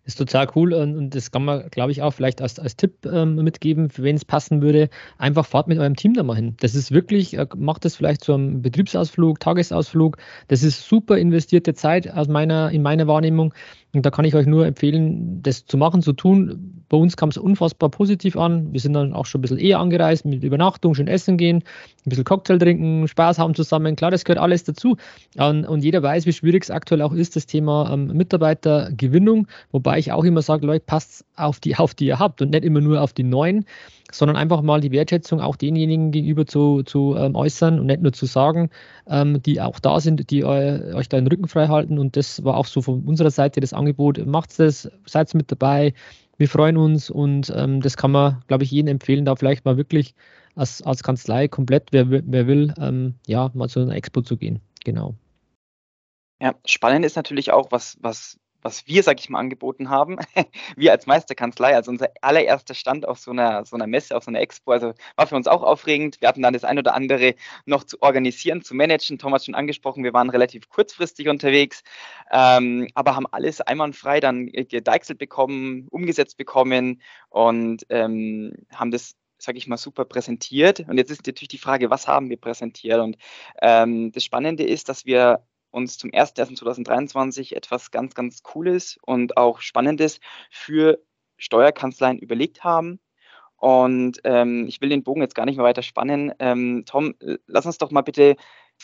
Ist 0.07 0.19
total 0.19 0.49
cool 0.55 0.75
und, 0.75 1.15
das 1.15 1.31
kann 1.31 1.47
man, 1.47 1.71
glaube 1.71 1.91
ich, 1.91 2.03
auch 2.03 2.11
vielleicht 2.11 2.43
als, 2.43 2.59
als 2.59 2.77
Tipp 2.77 3.07
ähm, 3.07 3.37
mitgeben, 3.37 3.89
für 3.89 4.03
wen 4.03 4.17
es 4.17 4.25
passen 4.27 4.61
würde. 4.61 4.91
Einfach 5.17 5.47
fahrt 5.47 5.67
mit 5.67 5.79
eurem 5.79 5.97
Team 5.97 6.13
da 6.13 6.23
mal 6.23 6.37
hin. 6.37 6.57
Das 6.61 6.75
ist 6.75 6.93
wirklich, 6.93 7.39
äh, 7.39 7.47
macht 7.57 7.87
das 7.87 7.97
vielleicht 7.97 8.23
zu 8.23 8.35
einem 8.35 8.61
Betriebsausflug, 8.61 9.41
Tagesausflug. 9.41 10.19
Das 10.49 10.63
ist 10.63 10.87
super 10.87 11.17
investierte 11.17 11.73
Zeit 11.73 12.11
aus 12.11 12.29
meiner, 12.29 12.71
in 12.71 12.83
meiner 12.83 13.07
Wahrnehmung. 13.07 13.55
Und 13.95 14.05
da 14.05 14.11
kann 14.11 14.27
ich 14.27 14.35
euch 14.35 14.47
nur 14.47 14.67
empfehlen, 14.67 15.43
das 15.43 15.65
zu 15.65 15.79
machen, 15.79 16.03
zu 16.03 16.13
tun. 16.13 16.74
Bei 16.89 16.97
uns 16.97 17.17
kam 17.17 17.31
es 17.31 17.37
unfassbar 17.37 17.89
positiv 17.89 18.37
an. 18.37 18.73
Wir 18.73 18.81
sind 18.81 18.93
dann 18.93 19.13
auch 19.13 19.27
schon 19.27 19.41
ein 19.41 19.43
bisschen 19.43 19.59
eher 19.59 19.79
angereist, 19.79 20.25
mit 20.25 20.43
Übernachtung, 20.43 20.95
schön 20.95 21.09
essen 21.09 21.37
gehen, 21.37 21.59
ein 21.59 22.09
bisschen 22.09 22.25
Cocktail 22.25 22.59
trinken, 22.59 23.09
Spaß 23.09 23.39
haben 23.39 23.55
zusammen. 23.55 23.97
Klar, 23.97 24.11
das 24.11 24.25
gehört 24.25 24.41
alles 24.41 24.65
dazu. 24.65 24.97
Und, 25.37 25.65
und 25.65 25.83
jeder 25.83 26.03
weiß, 26.03 26.27
wie 26.27 26.33
schwierig 26.33 26.65
es 26.65 26.71
aktuell 26.71 27.03
auch 27.03 27.13
ist, 27.13 27.37
das 27.37 27.47
Thema 27.47 27.91
ähm, 27.93 28.09
Mitarbeitergewinnung. 28.09 29.49
Wobei 29.73 29.99
ich 29.99 30.13
auch 30.13 30.25
immer 30.25 30.43
sage, 30.43 30.67
Leute, 30.67 30.85
passt 30.87 31.25
auf 31.37 31.61
die, 31.61 31.77
auf 31.77 31.95
die 31.95 32.07
ihr 32.07 32.19
habt 32.19 32.43
und 32.43 32.51
nicht 32.51 32.65
immer 32.65 32.81
nur 32.81 33.01
auf 33.01 33.13
die 33.13 33.25
neuen, 33.25 33.65
sondern 34.13 34.37
einfach 34.37 34.63
mal 34.63 34.81
die 34.81 34.93
Wertschätzung 34.93 35.41
auch 35.41 35.57
denjenigen 35.57 36.11
gegenüber 36.13 36.47
zu, 36.47 36.83
zu 36.83 37.17
ähm, 37.17 37.35
äußern 37.35 37.81
und 37.81 37.87
nicht 37.87 38.03
nur 38.03 38.13
zu 38.13 38.27
sagen, 38.27 38.71
ähm, 39.09 39.43
die 39.43 39.61
auch 39.61 39.81
da 39.81 40.01
sind, 40.01 40.31
die 40.31 40.45
eu, 40.45 40.95
euch 40.95 41.09
da 41.09 41.17
den 41.17 41.27
Rücken 41.27 41.49
frei 41.49 41.69
halten. 41.69 41.99
Und 41.99 42.17
das 42.17 42.45
war 42.45 42.57
auch 42.57 42.67
so 42.67 42.83
von 42.83 43.03
unserer 43.05 43.31
Seite 43.31 43.61
das 43.61 43.73
Angebot. 43.73 44.25
Macht 44.27 44.59
das, 44.59 44.91
seid 45.07 45.35
mit 45.35 45.51
dabei. 45.51 45.95
Wir 46.37 46.49
freuen 46.49 46.77
uns 46.77 47.11
und 47.11 47.53
ähm, 47.55 47.81
das 47.81 47.97
kann 47.97 48.11
man, 48.11 48.43
glaube 48.49 48.65
ich, 48.65 48.71
jedem 48.71 48.89
empfehlen, 48.89 49.25
da 49.25 49.37
vielleicht 49.37 49.65
mal 49.65 49.77
wirklich 49.77 50.15
als, 50.57 50.83
als 50.83 51.03
Kanzlei 51.03 51.49
komplett, 51.49 51.89
wer, 51.93 52.11
wer 52.11 52.47
will, 52.47 52.75
ähm, 52.79 53.15
ja, 53.27 53.51
mal 53.55 53.69
zu 53.69 53.81
einer 53.81 53.95
Expo 53.95 54.23
zu 54.23 54.37
gehen. 54.37 54.61
Genau. 54.85 55.15
Ja, 56.41 56.55
spannend 56.67 57.05
ist 57.05 57.17
natürlich 57.17 57.53
auch, 57.53 57.71
was, 57.71 57.97
was 58.01 58.39
was 58.65 58.87
wir, 58.87 59.03
sag 59.03 59.21
ich 59.21 59.29
mal, 59.29 59.39
angeboten 59.39 59.91
haben. 59.91 60.17
wir 60.77 60.91
als 60.91 61.07
Meisterkanzlei, 61.07 61.77
also 61.77 61.91
unser 61.91 62.09
allererster 62.23 62.75
Stand 62.75 63.07
auf 63.07 63.19
so 63.19 63.31
einer, 63.31 63.65
so 63.67 63.77
einer 63.77 63.87
Messe, 63.87 64.17
auf 64.17 64.25
so 64.25 64.31
einer 64.31 64.41
Expo, 64.41 64.73
also 64.73 64.95
war 65.17 65.27
für 65.27 65.37
uns 65.37 65.47
auch 65.47 65.63
aufregend. 65.63 66.21
Wir 66.21 66.29
hatten 66.29 66.43
dann 66.43 66.55
das 66.55 66.65
ein 66.65 66.79
oder 66.79 66.95
andere 66.95 67.35
noch 67.67 67.85
zu 67.85 68.01
organisieren, 68.01 68.63
zu 68.63 68.75
managen. 68.75 69.19
Thomas 69.19 69.45
schon 69.45 69.55
angesprochen, 69.55 70.03
wir 70.03 70.15
waren 70.15 70.31
relativ 70.31 70.69
kurzfristig 70.71 71.29
unterwegs, 71.29 71.83
ähm, 72.33 72.89
aber 72.95 73.15
haben 73.15 73.27
alles 73.31 73.61
einwandfrei 73.61 74.21
dann 74.21 74.47
gedeichselt 74.47 75.19
bekommen, 75.19 75.87
umgesetzt 75.91 76.39
bekommen 76.39 77.03
und 77.29 77.85
ähm, 77.91 78.55
haben 78.75 78.91
das 78.91 79.15
sage 79.37 79.59
ich 79.59 79.67
mal, 79.67 79.77
super 79.77 80.07
präsentiert. 80.07 80.81
Und 80.89 80.97
jetzt 80.97 81.11
ist 81.11 81.27
natürlich 81.27 81.49
die 81.49 81.59
Frage, 81.59 81.91
was 81.91 82.09
haben 82.09 82.31
wir 82.31 82.39
präsentiert? 82.39 82.99
Und 83.01 83.19
ähm, 83.61 84.11
das 84.13 84.25
Spannende 84.25 84.65
ist, 84.65 84.89
dass 84.89 85.05
wir 85.05 85.45
uns 85.75 85.99
zum 85.99 86.11
01.01.2023 86.11 87.55
etwas 87.55 87.91
ganz, 87.91 88.15
ganz 88.15 88.43
Cooles 88.43 88.99
und 89.03 89.37
auch 89.37 89.61
Spannendes 89.61 90.21
für 90.51 91.01
Steuerkanzleien 91.37 92.19
überlegt 92.19 92.63
haben. 92.63 93.01
Und 93.57 94.21
ähm, 94.25 94.67
ich 94.69 94.81
will 94.81 94.91
den 94.91 95.03
Bogen 95.03 95.23
jetzt 95.23 95.35
gar 95.35 95.47
nicht 95.47 95.57
mehr 95.57 95.65
weiter 95.65 95.83
spannen. 95.83 96.33
Ähm, 96.39 96.85
Tom, 96.87 97.15
lass 97.47 97.67
uns 97.67 97.79
doch 97.79 97.91
mal 97.91 98.03
bitte, 98.03 98.37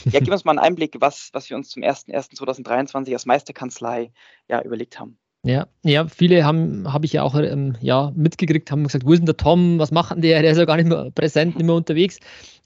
ja, 0.07 0.21
gib 0.21 0.31
uns 0.33 0.45
mal 0.45 0.53
einen 0.53 0.59
Einblick, 0.59 0.97
was, 1.01 1.31
was 1.33 1.49
wir 1.49 1.57
uns 1.57 1.69
zum 1.69 1.83
01.01.2023 1.83 3.13
als 3.13 3.27
Meisterkanzlei 3.27 4.13
ja, 4.49 4.63
überlegt 4.63 4.99
haben. 4.99 5.20
Ja, 5.43 5.69
ja, 5.83 6.07
viele 6.07 6.45
haben, 6.45 6.93
habe 6.93 7.07
ich 7.07 7.15
ja 7.15 7.23
auch 7.23 7.35
ähm, 7.35 7.75
ja, 7.81 8.13
mitgekriegt, 8.15 8.71
haben 8.71 8.85
gesagt, 8.85 9.07
wo 9.07 9.13
ist 9.13 9.21
denn 9.21 9.27
der 9.27 9.39
Tom, 9.39 9.79
was 9.79 9.91
macht 9.91 10.11
denn 10.11 10.21
der, 10.21 10.43
der 10.43 10.51
ist 10.53 10.59
ja 10.59 10.67
gar 10.67 10.77
nicht 10.77 10.89
mehr 10.89 11.11
präsent, 11.15 11.57
nicht 11.57 11.65
mehr 11.65 11.75
unterwegs. 11.75 12.19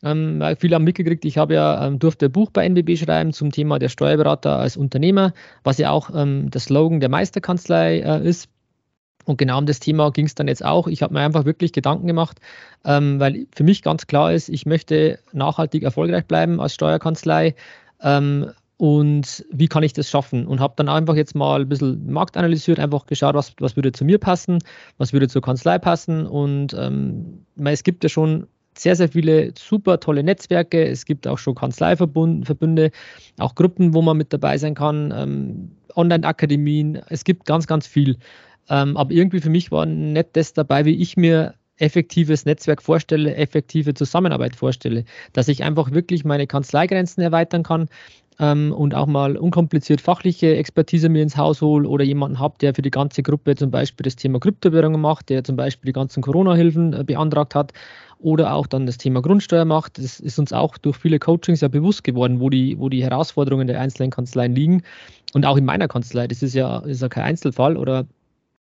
Ähm, 0.02 0.42
viele 0.58 0.74
haben 0.74 0.84
mitgekriegt, 0.84 1.24
ich 1.24 1.38
habe 1.38 1.54
ja, 1.54 1.86
ähm, 1.86 2.00
durfte 2.00 2.26
ein 2.26 2.32
Buch 2.32 2.50
bei 2.50 2.66
NBB 2.66 2.96
schreiben 2.96 3.32
zum 3.32 3.52
Thema 3.52 3.78
der 3.78 3.88
Steuerberater 3.88 4.58
als 4.58 4.76
Unternehmer, 4.76 5.32
was 5.62 5.78
ja 5.78 5.90
auch 5.90 6.10
ähm, 6.14 6.50
der 6.50 6.60
Slogan 6.60 6.98
der 6.98 7.08
Meisterkanzlei 7.08 8.00
äh, 8.00 8.28
ist. 8.28 8.48
Und 9.24 9.38
genau 9.38 9.58
um 9.58 9.66
das 9.66 9.80
Thema 9.80 10.10
ging 10.10 10.26
es 10.26 10.34
dann 10.34 10.48
jetzt 10.48 10.64
auch. 10.64 10.88
Ich 10.88 11.02
habe 11.02 11.14
mir 11.14 11.20
einfach 11.20 11.44
wirklich 11.44 11.72
Gedanken 11.72 12.08
gemacht, 12.08 12.40
ähm, 12.84 13.20
weil 13.20 13.46
für 13.54 13.64
mich 13.64 13.82
ganz 13.82 14.06
klar 14.06 14.32
ist, 14.32 14.48
ich 14.48 14.66
möchte 14.66 15.20
nachhaltig 15.32 15.84
erfolgreich 15.84 16.26
bleiben 16.26 16.60
als 16.60 16.74
Steuerkanzlei. 16.74 17.54
Und 18.84 19.46
wie 19.50 19.66
kann 19.66 19.82
ich 19.82 19.94
das 19.94 20.10
schaffen? 20.10 20.46
Und 20.46 20.60
habe 20.60 20.74
dann 20.76 20.90
einfach 20.90 21.14
jetzt 21.14 21.34
mal 21.34 21.62
ein 21.62 21.70
bisschen 21.70 22.12
Markt 22.12 22.36
analysiert, 22.36 22.78
einfach 22.78 23.06
geschaut, 23.06 23.34
was, 23.34 23.54
was 23.58 23.76
würde 23.76 23.92
zu 23.92 24.04
mir 24.04 24.18
passen, 24.18 24.58
was 24.98 25.14
würde 25.14 25.26
zur 25.26 25.40
Kanzlei 25.40 25.78
passen. 25.78 26.26
Und 26.26 26.74
ähm, 26.74 27.46
es 27.64 27.82
gibt 27.82 28.02
ja 28.02 28.10
schon 28.10 28.46
sehr, 28.76 28.94
sehr 28.94 29.08
viele 29.08 29.54
super 29.56 30.00
tolle 30.00 30.22
Netzwerke. 30.22 30.86
Es 30.86 31.06
gibt 31.06 31.26
auch 31.26 31.38
schon 31.38 31.54
Kanzleiverbünde, 31.54 32.90
auch 33.38 33.54
Gruppen, 33.54 33.94
wo 33.94 34.02
man 34.02 34.18
mit 34.18 34.34
dabei 34.34 34.58
sein 34.58 34.74
kann, 34.74 35.14
ähm, 35.16 35.70
Online-Akademien. 35.96 37.00
Es 37.08 37.24
gibt 37.24 37.46
ganz, 37.46 37.66
ganz 37.66 37.86
viel. 37.86 38.18
Ähm, 38.68 38.98
aber 38.98 39.12
irgendwie 39.12 39.40
für 39.40 39.48
mich 39.48 39.70
war 39.70 39.86
nicht 39.86 40.28
das 40.34 40.52
dabei, 40.52 40.84
wie 40.84 41.00
ich 41.00 41.16
mir 41.16 41.54
effektives 41.78 42.44
Netzwerk 42.44 42.82
vorstelle, 42.82 43.34
effektive 43.34 43.94
Zusammenarbeit 43.94 44.54
vorstelle, 44.54 45.04
dass 45.32 45.48
ich 45.48 45.64
einfach 45.64 45.90
wirklich 45.90 46.24
meine 46.24 46.46
Kanzleigrenzen 46.46 47.22
erweitern 47.22 47.62
kann, 47.62 47.88
ähm, 48.38 48.72
und 48.72 48.94
auch 48.94 49.06
mal 49.06 49.36
unkompliziert 49.36 50.00
fachliche 50.00 50.56
Expertise 50.56 51.08
mir 51.08 51.22
ins 51.22 51.36
Haus 51.36 51.60
hole 51.60 51.88
oder 51.88 52.04
jemanden 52.04 52.38
habe, 52.38 52.56
der 52.60 52.74
für 52.74 52.82
die 52.82 52.90
ganze 52.90 53.22
Gruppe 53.22 53.54
zum 53.54 53.70
Beispiel 53.70 54.04
das 54.04 54.16
Thema 54.16 54.40
Kryptowährungen 54.40 55.00
macht, 55.00 55.28
der 55.28 55.44
zum 55.44 55.56
Beispiel 55.56 55.88
die 55.88 55.92
ganzen 55.92 56.22
Corona-Hilfen 56.22 56.92
äh, 56.92 57.04
beantragt 57.04 57.54
hat 57.54 57.72
oder 58.18 58.54
auch 58.54 58.66
dann 58.66 58.86
das 58.86 58.96
Thema 58.96 59.20
Grundsteuer 59.20 59.64
macht. 59.64 59.98
Das 59.98 60.18
ist 60.18 60.38
uns 60.38 60.52
auch 60.52 60.78
durch 60.78 60.96
viele 60.96 61.18
Coachings 61.18 61.60
ja 61.60 61.68
bewusst 61.68 62.04
geworden, 62.04 62.40
wo 62.40 62.48
die, 62.50 62.78
wo 62.78 62.88
die 62.88 63.02
Herausforderungen 63.02 63.66
der 63.66 63.80
einzelnen 63.80 64.10
Kanzleien 64.10 64.54
liegen. 64.54 64.82
Und 65.34 65.44
auch 65.44 65.56
in 65.56 65.64
meiner 65.64 65.88
Kanzlei, 65.88 66.26
das 66.26 66.42
ist 66.42 66.54
ja, 66.54 66.78
ist 66.78 67.02
ja 67.02 67.08
kein 67.08 67.24
Einzelfall 67.24 67.76
oder 67.76 68.06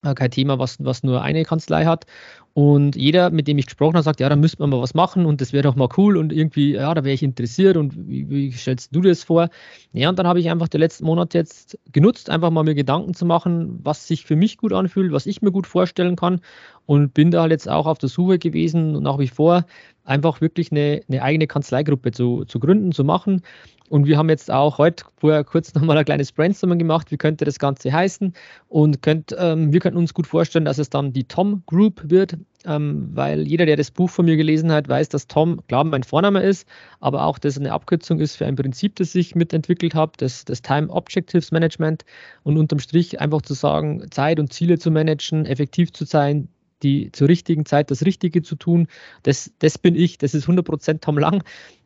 kein 0.01 0.31
Thema, 0.31 0.59
was, 0.59 0.83
was 0.83 1.03
nur 1.03 1.21
eine 1.21 1.43
Kanzlei 1.43 1.85
hat. 1.85 2.05
Und 2.53 2.95
jeder, 2.95 3.29
mit 3.29 3.47
dem 3.47 3.59
ich 3.59 3.67
gesprochen 3.67 3.93
habe, 3.93 4.03
sagt, 4.03 4.19
ja, 4.19 4.29
da 4.29 4.35
müsste 4.35 4.63
man 4.63 4.71
mal 4.71 4.81
was 4.81 4.95
machen 4.95 5.27
und 5.27 5.41
das 5.41 5.53
wäre 5.53 5.61
doch 5.61 5.75
mal 5.75 5.89
cool 5.95 6.17
und 6.17 6.33
irgendwie, 6.33 6.73
ja, 6.73 6.91
da 6.95 7.03
wäre 7.03 7.13
ich 7.13 7.21
interessiert 7.21 7.77
und 7.77 7.95
wie, 7.95 8.27
wie, 8.31 8.51
stellst 8.51 8.95
du 8.95 9.01
das 9.01 9.23
vor? 9.23 9.49
Ja, 9.93 10.09
und 10.09 10.17
dann 10.17 10.25
habe 10.25 10.39
ich 10.39 10.49
einfach 10.49 10.67
die 10.67 10.79
letzten 10.79 11.05
Monate 11.05 11.37
jetzt 11.37 11.77
genutzt, 11.91 12.31
einfach 12.31 12.49
mal 12.49 12.63
mir 12.63 12.73
Gedanken 12.73 13.13
zu 13.13 13.25
machen, 13.25 13.79
was 13.83 14.07
sich 14.07 14.25
für 14.25 14.35
mich 14.35 14.57
gut 14.57 14.73
anfühlt, 14.73 15.11
was 15.11 15.27
ich 15.27 15.43
mir 15.43 15.51
gut 15.51 15.67
vorstellen 15.67 16.15
kann 16.15 16.41
und 16.87 17.13
bin 17.13 17.29
da 17.29 17.41
halt 17.41 17.51
jetzt 17.51 17.69
auch 17.69 17.85
auf 17.85 17.99
der 17.99 18.09
Suche 18.09 18.39
gewesen 18.39 18.95
und 18.95 19.03
nach 19.03 19.19
wie 19.19 19.27
vor 19.27 19.65
einfach 20.03 20.41
wirklich 20.41 20.71
eine, 20.71 21.01
eine 21.07 21.21
eigene 21.21 21.45
Kanzleigruppe 21.45 22.11
zu, 22.11 22.43
zu 22.45 22.59
gründen, 22.59 22.91
zu 22.91 23.03
machen 23.03 23.43
und 23.89 24.05
wir 24.05 24.17
haben 24.17 24.29
jetzt 24.29 24.51
auch 24.51 24.77
heute 24.77 25.05
vorher 25.17 25.43
kurz 25.43 25.73
nochmal 25.73 25.97
ein 25.97 26.05
kleines 26.05 26.31
Brainstorming 26.31 26.79
gemacht, 26.79 27.11
wie 27.11 27.17
könnte 27.17 27.45
das 27.45 27.59
Ganze 27.59 27.91
heißen. 27.91 28.33
Und 28.67 29.01
könnt, 29.01 29.35
ähm, 29.37 29.71
wir 29.71 29.79
könnten 29.79 29.97
uns 29.97 30.13
gut 30.13 30.27
vorstellen, 30.27 30.65
dass 30.65 30.77
es 30.77 30.89
dann 30.89 31.13
die 31.13 31.23
Tom 31.23 31.63
Group 31.65 32.01
wird, 32.03 32.37
ähm, 32.65 33.09
weil 33.13 33.47
jeder, 33.47 33.65
der 33.65 33.77
das 33.77 33.91
Buch 33.91 34.09
von 34.09 34.25
mir 34.25 34.35
gelesen 34.35 34.71
hat, 34.71 34.89
weiß, 34.89 35.09
dass 35.09 35.27
Tom, 35.27 35.61
klar, 35.67 35.85
mein 35.85 36.03
Vorname 36.03 36.41
ist, 36.43 36.67
aber 36.99 37.23
auch, 37.23 37.39
dass 37.39 37.53
es 37.53 37.59
eine 37.59 37.71
Abkürzung 37.71 38.19
ist 38.19 38.35
für 38.35 38.45
ein 38.45 38.55
Prinzip, 38.55 38.95
das 38.95 39.15
ich 39.15 39.35
mitentwickelt 39.35 39.95
habe, 39.95 40.13
das, 40.17 40.43
das 40.43 40.61
Time 40.61 40.89
Objectives 40.89 41.51
Management. 41.51 42.03
Und 42.43 42.57
unterm 42.57 42.79
Strich 42.79 43.21
einfach 43.21 43.41
zu 43.41 43.53
sagen, 43.53 44.05
Zeit 44.11 44.39
und 44.39 44.51
Ziele 44.51 44.77
zu 44.77 44.91
managen, 44.91 45.45
effektiv 45.45 45.93
zu 45.93 46.05
sein, 46.05 46.49
die 46.83 47.11
zur 47.11 47.27
richtigen 47.27 47.65
Zeit 47.65 47.91
das 47.91 48.05
Richtige 48.05 48.41
zu 48.41 48.55
tun, 48.55 48.87
das, 49.23 49.51
das 49.59 49.77
bin 49.77 49.95
ich, 49.95 50.17
das 50.17 50.33
ist 50.33 50.47
100% 50.47 50.99
Tom 51.01 51.17
Lang. 51.17 51.43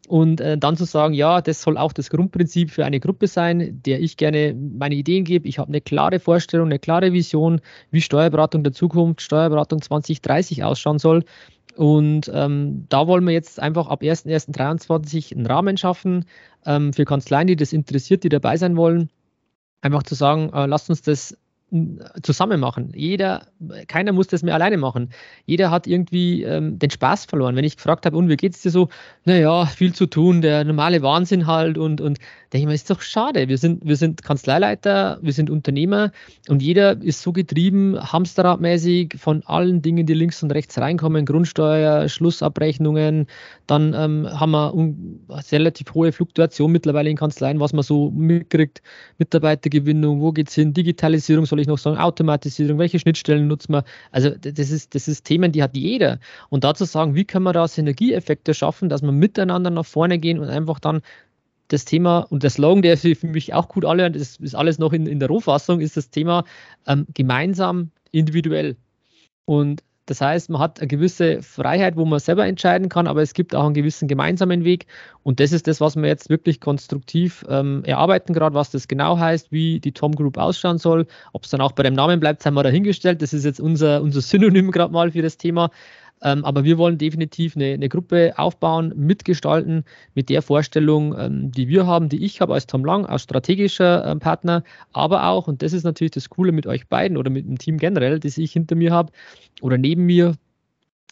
Und 0.08 0.42
äh, 0.42 0.58
dann 0.58 0.76
zu 0.76 0.84
sagen, 0.84 1.14
ja, 1.14 1.42
das 1.42 1.62
soll 1.62 1.78
auch 1.78 1.94
das 1.94 2.10
Grundprinzip 2.10 2.72
für 2.72 2.84
eine 2.84 3.00
Gruppe 3.00 3.28
sein, 3.28 3.82
der 3.86 4.02
ich 4.02 4.18
gerne 4.18 4.54
meine 4.54 4.96
Ideen 4.96 5.24
gebe. 5.24 5.48
Ich 5.48 5.58
habe 5.58 5.70
eine 5.70 5.80
klare 5.80 6.20
Vorstellung, 6.20 6.68
eine 6.68 6.80
klare 6.80 7.14
Vision, 7.14 7.62
wie 7.92 8.02
Steuerberatung 8.02 8.64
der 8.64 8.74
Zukunft, 8.74 9.22
Steuerberatung 9.22 9.82
2030 9.82 10.64
ausschauen 10.66 11.00
soll. 11.00 11.24
Und 11.76 12.30
ähm, 12.34 12.86
da 12.90 13.08
wollen 13.08 13.24
wir 13.24 13.34
jetzt 13.34 13.60
einfach 13.60 13.88
ab 13.88 14.02
1.1.23 14.02 15.34
einen 15.34 15.46
Rahmen 15.46 15.78
schaffen 15.78 16.26
ähm, 16.66 16.92
für 16.92 17.06
Kanzleien, 17.06 17.48
die 17.48 17.56
das 17.56 17.72
interessiert, 17.72 18.24
die 18.24 18.30
dabei 18.30 18.58
sein 18.58 18.76
wollen. 18.76 19.10
Einfach 19.82 20.04
zu 20.04 20.16
sagen, 20.16 20.52
äh, 20.54 20.66
lasst 20.66 20.90
uns 20.90 21.02
das 21.02 21.38
zusammen 22.22 22.60
machen. 22.60 22.92
Jeder, 22.94 23.48
keiner 23.88 24.12
muss 24.12 24.28
das 24.28 24.44
mehr 24.44 24.54
alleine 24.54 24.78
machen. 24.78 25.10
Jeder 25.46 25.72
hat 25.72 25.88
irgendwie 25.88 26.44
ähm, 26.44 26.78
den 26.80 26.90
Spaß 26.90 27.26
verloren. 27.26 27.56
Wenn 27.56 27.64
ich 27.64 27.78
gefragt 27.78 28.06
habe, 28.06 28.18
und 28.18 28.28
wie 28.28 28.36
geht 28.36 28.56
es 28.56 28.62
dir 28.62 28.72
so? 28.72 28.90
Naja, 29.24 29.66
viel 29.66 29.94
zu 29.94 30.06
tun, 30.06 30.42
der 30.42 30.66
normale 30.66 31.02
Wahnsinn 31.02 31.48
halt 31.48 31.78
und, 31.78 32.02
und 32.02 32.20
denke 32.52 32.64
ich 32.64 32.66
mir, 32.66 32.74
ist 32.74 32.90
doch 32.90 33.02
schade. 33.02 33.48
Wir 33.48 33.58
sind, 33.58 33.86
wir 33.86 33.96
sind 33.96 34.22
Kanzleileiter, 34.22 35.20
wir 35.22 35.32
sind 35.32 35.50
Unternehmer 35.50 36.12
und 36.50 36.62
jeder 36.62 37.02
ist 37.02 37.22
so 37.22 37.32
getrieben, 37.32 37.98
hamsterradmäßig 37.98 39.16
von 39.18 39.42
allen 39.46 39.82
Dingen, 39.82 40.06
die 40.06 40.14
links 40.14 40.44
und 40.44 40.52
rechts 40.52 40.78
reinkommen, 40.78 41.26
Grundsteuer, 41.26 42.10
Schlussabrechnungen, 42.10 43.28
dann 43.72 43.94
ähm, 43.94 44.28
haben 44.38 44.52
wir 44.52 44.74
um, 44.74 45.22
relativ 45.50 45.94
hohe 45.94 46.12
Fluktuation 46.12 46.74
mittlerweile 46.74 47.10
in 47.10 47.16
Kanzleien, 47.16 47.62
was 47.62 47.72
man 47.72 47.84
so 47.84 48.12
mitkriegt, 48.12 48.82
Mitarbeitergewinnung, 49.18 50.20
wo 50.20 50.34
geht 50.34 50.50
es 50.50 50.56
hin, 50.56 50.74
Digitalisierung 50.74 51.46
soll 51.46 51.62
ich 51.62 51.68
noch 51.68 51.78
sagen, 51.78 51.98
Automatisierung, 51.98 52.80
welche 52.80 53.00
Schnittstellen 53.00 53.48
nutzt 53.48 53.70
man? 53.70 53.84
Also 54.12 54.32
das 54.32 54.72
ist, 54.72 54.94
das 54.94 55.08
ist 55.08 55.24
Themen, 55.24 55.54
die 55.54 55.64
hat 55.64 55.78
jeder. 55.78 56.20
Und 56.50 56.66
dazu 56.66 56.84
sagen, 56.84 57.16
wie 57.16 57.24
können 57.24 57.46
wir 57.46 57.54
da 57.54 57.66
Synergieeffekte 57.66 58.54
schaffen, 58.54 58.90
dass 58.90 59.04
wir 59.04 59.14
miteinander 59.14 59.70
nach 59.70 59.86
vorne 59.86 60.20
gehen 60.20 60.40
und 60.40 60.50
einfach 60.50 60.82
dann 60.82 61.02
das 61.70 61.86
Thema 61.86 62.28
und 62.30 62.44
der 62.44 62.50
Slogan, 62.50 62.82
der 62.82 62.98
für 62.98 63.16
mich 63.26 63.54
auch 63.54 63.70
gut 63.70 63.86
alle, 63.86 64.12
das 64.12 64.36
ist 64.36 64.54
alles 64.54 64.80
noch 64.80 64.92
in, 64.92 65.08
in 65.08 65.20
der 65.20 65.30
Rohfassung, 65.30 65.80
ist 65.80 65.96
das 65.96 66.10
Thema 66.10 66.44
ähm, 66.88 67.08
gemeinsam 67.14 67.92
individuell. 68.12 68.76
Und 69.46 69.82
das 70.12 70.20
heißt, 70.20 70.50
man 70.50 70.60
hat 70.60 70.82
eine 70.82 70.90
gewisse 70.90 71.42
Freiheit, 71.42 71.96
wo 71.96 72.04
man 72.04 72.20
selber 72.20 72.46
entscheiden 72.46 72.90
kann, 72.90 73.08
aber 73.08 73.22
es 73.22 73.34
gibt 73.34 73.56
auch 73.56 73.64
einen 73.64 73.74
gewissen 73.74 74.10
gemeinsamen 74.10 74.66
Weg. 74.66 74.88
Und 75.24 75.40
das 75.40 75.54
ist 75.54 75.68
das, 75.68 75.80
was 75.80 75.96
wir 75.96 76.06
jetzt 76.06 76.30
wirklich 76.30 76.60
konstruktiv 76.60 77.46
ähm, 77.48 77.82
erarbeiten, 77.86 78.34
gerade 78.34 78.54
was 78.54 78.72
das 78.72 78.90
genau 78.90 79.18
heißt, 79.18 79.54
wie 79.54 79.80
die 79.80 79.94
Tom 79.94 80.14
Group 80.14 80.38
ausschauen 80.38 80.80
soll. 80.80 81.08
Ob 81.32 81.46
es 81.46 81.52
dann 81.52 81.62
auch 81.62 81.72
bei 81.72 81.84
dem 81.84 81.94
Namen 81.94 82.20
bleibt, 82.20 82.46
haben 82.46 82.56
wir 82.56 82.64
dahingestellt. 82.64 83.22
Das 83.22 83.32
ist 83.32 83.46
jetzt 83.46 83.62
unser, 83.62 84.02
unser 84.02 84.20
Synonym 84.20 84.72
gerade 84.72 84.92
mal 84.92 85.12
für 85.12 85.22
das 85.22 85.38
Thema. 85.38 85.72
Ähm, 86.22 86.46
aber 86.46 86.64
wir 86.64 86.78
wollen 86.78 86.98
definitiv 86.98 87.56
eine, 87.56 87.74
eine, 87.74 87.90
Gruppe 87.90 88.34
aufbauen, 88.38 88.94
mitgestalten 88.96 89.84
mit 90.14 90.30
der 90.30 90.42
Vorstellung, 90.42 91.18
ähm, 91.18 91.52
die 91.52 91.68
wir 91.68 91.88
haben, 91.88 92.10
die 92.10 92.24
ich 92.24 92.42
habe 92.42 92.54
als 92.54 92.68
Tom 92.68 92.86
Lang, 92.86 93.06
als 93.06 93.24
strategischer 93.24 94.06
ähm, 94.06 94.20
Partner, 94.20 94.64
aber 94.94 95.28
auch, 95.28 95.48
und 95.48 95.62
das 95.64 95.74
ist 95.74 95.84
natürlich 95.84 96.12
das 96.12 96.30
Coole 96.30 96.52
mit 96.52 96.68
euch 96.68 96.88
beiden 96.88 97.18
oder 97.18 97.30
mit 97.30 97.48
dem 97.48 97.58
Team 97.58 97.78
generell, 97.78 98.20
das 98.20 98.38
ich 98.38 98.54
hinter 98.54 98.76
mir 98.76 98.92
habe 98.92 99.12
oder 99.62 99.78
neben 99.78 100.06
mir, 100.06 100.36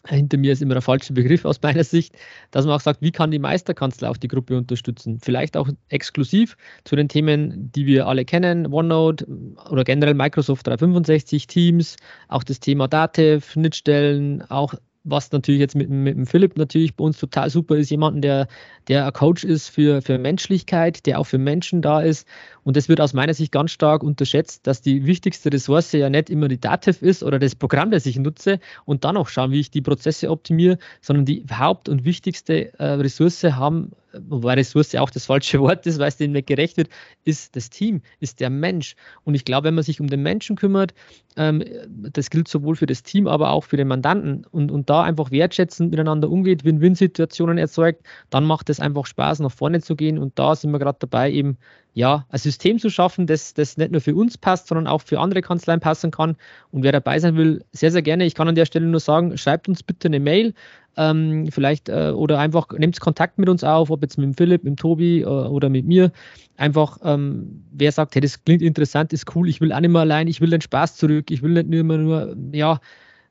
hinter 0.06 0.38
mir 0.38 0.52
ist 0.52 0.62
immer 0.62 0.74
der 0.74 0.82
falsche 0.82 1.12
Begriff 1.12 1.44
aus 1.44 1.60
meiner 1.60 1.84
Sicht, 1.84 2.16
dass 2.52 2.64
man 2.64 2.74
auch 2.74 2.80
sagt, 2.80 3.02
wie 3.02 3.10
kann 3.10 3.30
die 3.30 3.38
Meisterkanzler 3.38 4.10
auch 4.10 4.16
die 4.16 4.28
Gruppe 4.28 4.56
unterstützen? 4.56 5.18
Vielleicht 5.20 5.56
auch 5.56 5.68
exklusiv 5.88 6.56
zu 6.84 6.96
den 6.96 7.08
Themen, 7.08 7.70
die 7.72 7.84
wir 7.84 8.06
alle 8.06 8.24
kennen, 8.24 8.72
OneNote 8.72 9.26
oder 9.70 9.84
generell 9.84 10.14
Microsoft 10.14 10.66
365, 10.66 11.46
Teams, 11.48 11.96
auch 12.28 12.44
das 12.44 12.60
Thema 12.60 12.88
Datev, 12.88 13.50
Schnittstellen, 13.50 14.42
auch 14.48 14.74
was 15.04 15.32
natürlich 15.32 15.60
jetzt 15.60 15.74
mit, 15.74 15.88
mit 15.88 16.16
dem 16.16 16.26
Philipp 16.26 16.56
natürlich 16.56 16.94
bei 16.94 17.04
uns 17.04 17.18
total 17.18 17.48
super 17.48 17.76
ist, 17.76 17.90
jemanden, 17.90 18.20
der, 18.20 18.48
der 18.88 19.06
ein 19.06 19.12
Coach 19.12 19.44
ist 19.44 19.68
für, 19.68 20.02
für 20.02 20.18
Menschlichkeit, 20.18 21.06
der 21.06 21.18
auch 21.18 21.24
für 21.24 21.38
Menschen 21.38 21.80
da 21.80 22.00
ist. 22.00 22.26
Und 22.64 22.76
das 22.76 22.88
wird 22.88 23.00
aus 23.00 23.14
meiner 23.14 23.34
Sicht 23.34 23.52
ganz 23.52 23.70
stark 23.70 24.02
unterschätzt, 24.02 24.66
dass 24.66 24.82
die 24.82 25.06
wichtigste 25.06 25.52
Ressource 25.52 25.92
ja 25.92 26.10
nicht 26.10 26.28
immer 26.28 26.48
die 26.48 26.60
Dativ 26.60 27.00
ist 27.02 27.22
oder 27.22 27.38
das 27.38 27.54
Programm, 27.54 27.90
das 27.90 28.06
ich 28.06 28.18
nutze 28.18 28.60
und 28.84 29.04
dann 29.04 29.16
auch 29.16 29.28
schauen, 29.28 29.52
wie 29.52 29.60
ich 29.60 29.70
die 29.70 29.82
Prozesse 29.82 30.30
optimiere, 30.30 30.78
sondern 31.00 31.24
die 31.24 31.44
Haupt- 31.50 31.88
und 31.88 32.04
wichtigste 32.04 32.78
äh, 32.78 32.84
Ressource 32.84 33.42
haben 33.44 33.92
wobei 34.12 34.54
Ressource 34.54 34.94
auch 34.94 35.10
das 35.10 35.26
falsche 35.26 35.60
Wort 35.60 35.86
ist, 35.86 35.98
weil 35.98 36.08
es 36.08 36.16
dem 36.16 36.32
nicht 36.32 36.46
gerecht 36.46 36.76
wird, 36.76 36.88
ist 37.24 37.56
das 37.56 37.70
Team, 37.70 38.02
ist 38.20 38.40
der 38.40 38.50
Mensch. 38.50 38.96
Und 39.24 39.34
ich 39.34 39.44
glaube, 39.44 39.68
wenn 39.68 39.74
man 39.74 39.84
sich 39.84 40.00
um 40.00 40.08
den 40.08 40.22
Menschen 40.22 40.56
kümmert, 40.56 40.94
ähm, 41.36 41.62
das 41.88 42.30
gilt 42.30 42.48
sowohl 42.48 42.76
für 42.76 42.86
das 42.86 43.02
Team, 43.02 43.26
aber 43.26 43.50
auch 43.50 43.64
für 43.64 43.76
den 43.76 43.88
Mandanten 43.88 44.44
und, 44.50 44.70
und 44.70 44.90
da 44.90 45.02
einfach 45.02 45.30
wertschätzend 45.30 45.90
miteinander 45.90 46.28
umgeht, 46.30 46.64
Win-Win-Situationen 46.64 47.58
erzeugt, 47.58 48.04
dann 48.30 48.44
macht 48.44 48.70
es 48.70 48.80
einfach 48.80 49.06
Spaß, 49.06 49.40
nach 49.40 49.52
vorne 49.52 49.80
zu 49.80 49.96
gehen. 49.96 50.18
Und 50.18 50.38
da 50.38 50.56
sind 50.56 50.72
wir 50.72 50.78
gerade 50.78 50.98
dabei, 51.00 51.30
eben 51.30 51.56
ja, 51.92 52.26
ein 52.28 52.38
System 52.38 52.78
zu 52.78 52.88
schaffen, 52.88 53.26
das, 53.26 53.54
das 53.54 53.76
nicht 53.76 53.90
nur 53.90 54.00
für 54.00 54.14
uns 54.14 54.38
passt, 54.38 54.68
sondern 54.68 54.86
auch 54.86 55.02
für 55.02 55.18
andere 55.18 55.42
Kanzleien 55.42 55.80
passen 55.80 56.10
kann. 56.10 56.36
Und 56.70 56.82
wer 56.82 56.92
dabei 56.92 57.18
sein 57.18 57.36
will, 57.36 57.64
sehr, 57.72 57.90
sehr 57.90 58.02
gerne. 58.02 58.24
Ich 58.24 58.34
kann 58.34 58.48
an 58.48 58.54
der 58.54 58.66
Stelle 58.66 58.86
nur 58.86 59.00
sagen, 59.00 59.36
schreibt 59.36 59.68
uns 59.68 59.82
bitte 59.82 60.08
eine 60.08 60.20
Mail. 60.20 60.54
Ähm, 60.96 61.48
vielleicht 61.50 61.88
äh, 61.88 62.10
oder 62.10 62.38
einfach 62.38 62.68
nehmt 62.76 62.98
Kontakt 63.00 63.38
mit 63.38 63.48
uns 63.48 63.64
auf, 63.64 63.90
ob 63.90 64.02
jetzt 64.02 64.18
mit 64.18 64.26
dem 64.26 64.34
Philipp, 64.34 64.64
mit 64.64 64.72
dem 64.72 64.76
Tobi 64.76 65.20
äh, 65.20 65.24
oder 65.24 65.68
mit 65.68 65.86
mir. 65.86 66.12
Einfach, 66.56 66.98
ähm, 67.04 67.64
wer 67.72 67.92
sagt, 67.92 68.14
hey, 68.14 68.20
das 68.20 68.44
klingt 68.44 68.62
interessant, 68.62 69.12
ist 69.12 69.34
cool, 69.34 69.48
ich 69.48 69.60
will 69.60 69.72
auch 69.72 69.80
nicht 69.80 69.90
mehr 69.90 70.02
allein, 70.02 70.26
ich 70.26 70.40
will 70.40 70.50
den 70.50 70.60
Spaß 70.60 70.96
zurück, 70.96 71.30
ich 71.30 71.42
will 71.42 71.52
nicht 71.52 71.72
immer 71.72 71.96
nur, 71.96 72.36
ja, 72.52 72.80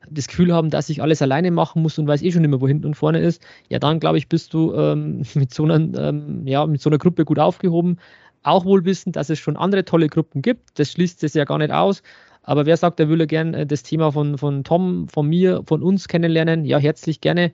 das 0.10 0.28
Gefühl 0.28 0.54
haben, 0.54 0.70
dass 0.70 0.90
ich 0.90 1.02
alles 1.02 1.22
alleine 1.22 1.52
machen 1.52 1.82
muss 1.82 2.00
und 2.00 2.08
weiß 2.08 2.22
eh 2.22 2.32
schon 2.32 2.44
immer, 2.44 2.62
wo 2.62 2.68
hinten 2.68 2.86
und 2.86 2.96
vorne 2.96 3.20
ist, 3.20 3.44
ja, 3.68 3.80
dann 3.80 4.00
glaube 4.00 4.18
ich, 4.18 4.30
bist 4.30 4.54
du 4.54 4.74
ähm, 4.74 5.24
mit, 5.36 5.54
so 5.54 5.64
einer, 5.66 6.10
ähm, 6.10 6.48
ja, 6.48 6.66
mit 6.66 6.82
so 6.82 6.90
einer 6.90 6.98
Gruppe 6.98 7.26
gut 7.26 7.40
aufgehoben. 7.40 7.98
Auch 8.44 8.66
wohl 8.66 8.86
wissen, 8.86 9.12
dass 9.12 9.30
es 9.30 9.40
schon 9.40 9.58
andere 9.58 9.86
tolle 9.86 10.08
Gruppen 10.08 10.42
gibt. 10.42 10.80
Das 10.80 10.92
schließt 10.92 11.24
es 11.24 11.34
ja 11.34 11.46
gar 11.46 11.58
nicht 11.58 11.72
aus. 11.72 12.02
Aber 12.44 12.66
wer 12.66 12.78
sagt, 12.78 13.00
er 13.00 13.10
würde 13.10 13.28
gern 13.28 13.54
äh, 13.54 13.66
das 13.66 13.84
Thema 13.84 14.12
von, 14.12 14.38
von 14.38 14.64
Tom, 14.64 15.08
von 15.08 15.28
mir, 15.28 15.62
von 15.68 15.84
uns 15.84 16.08
kennenlernen? 16.08 16.66
Ja, 16.66 16.78
herzlich 16.78 17.22
gerne. 17.22 17.52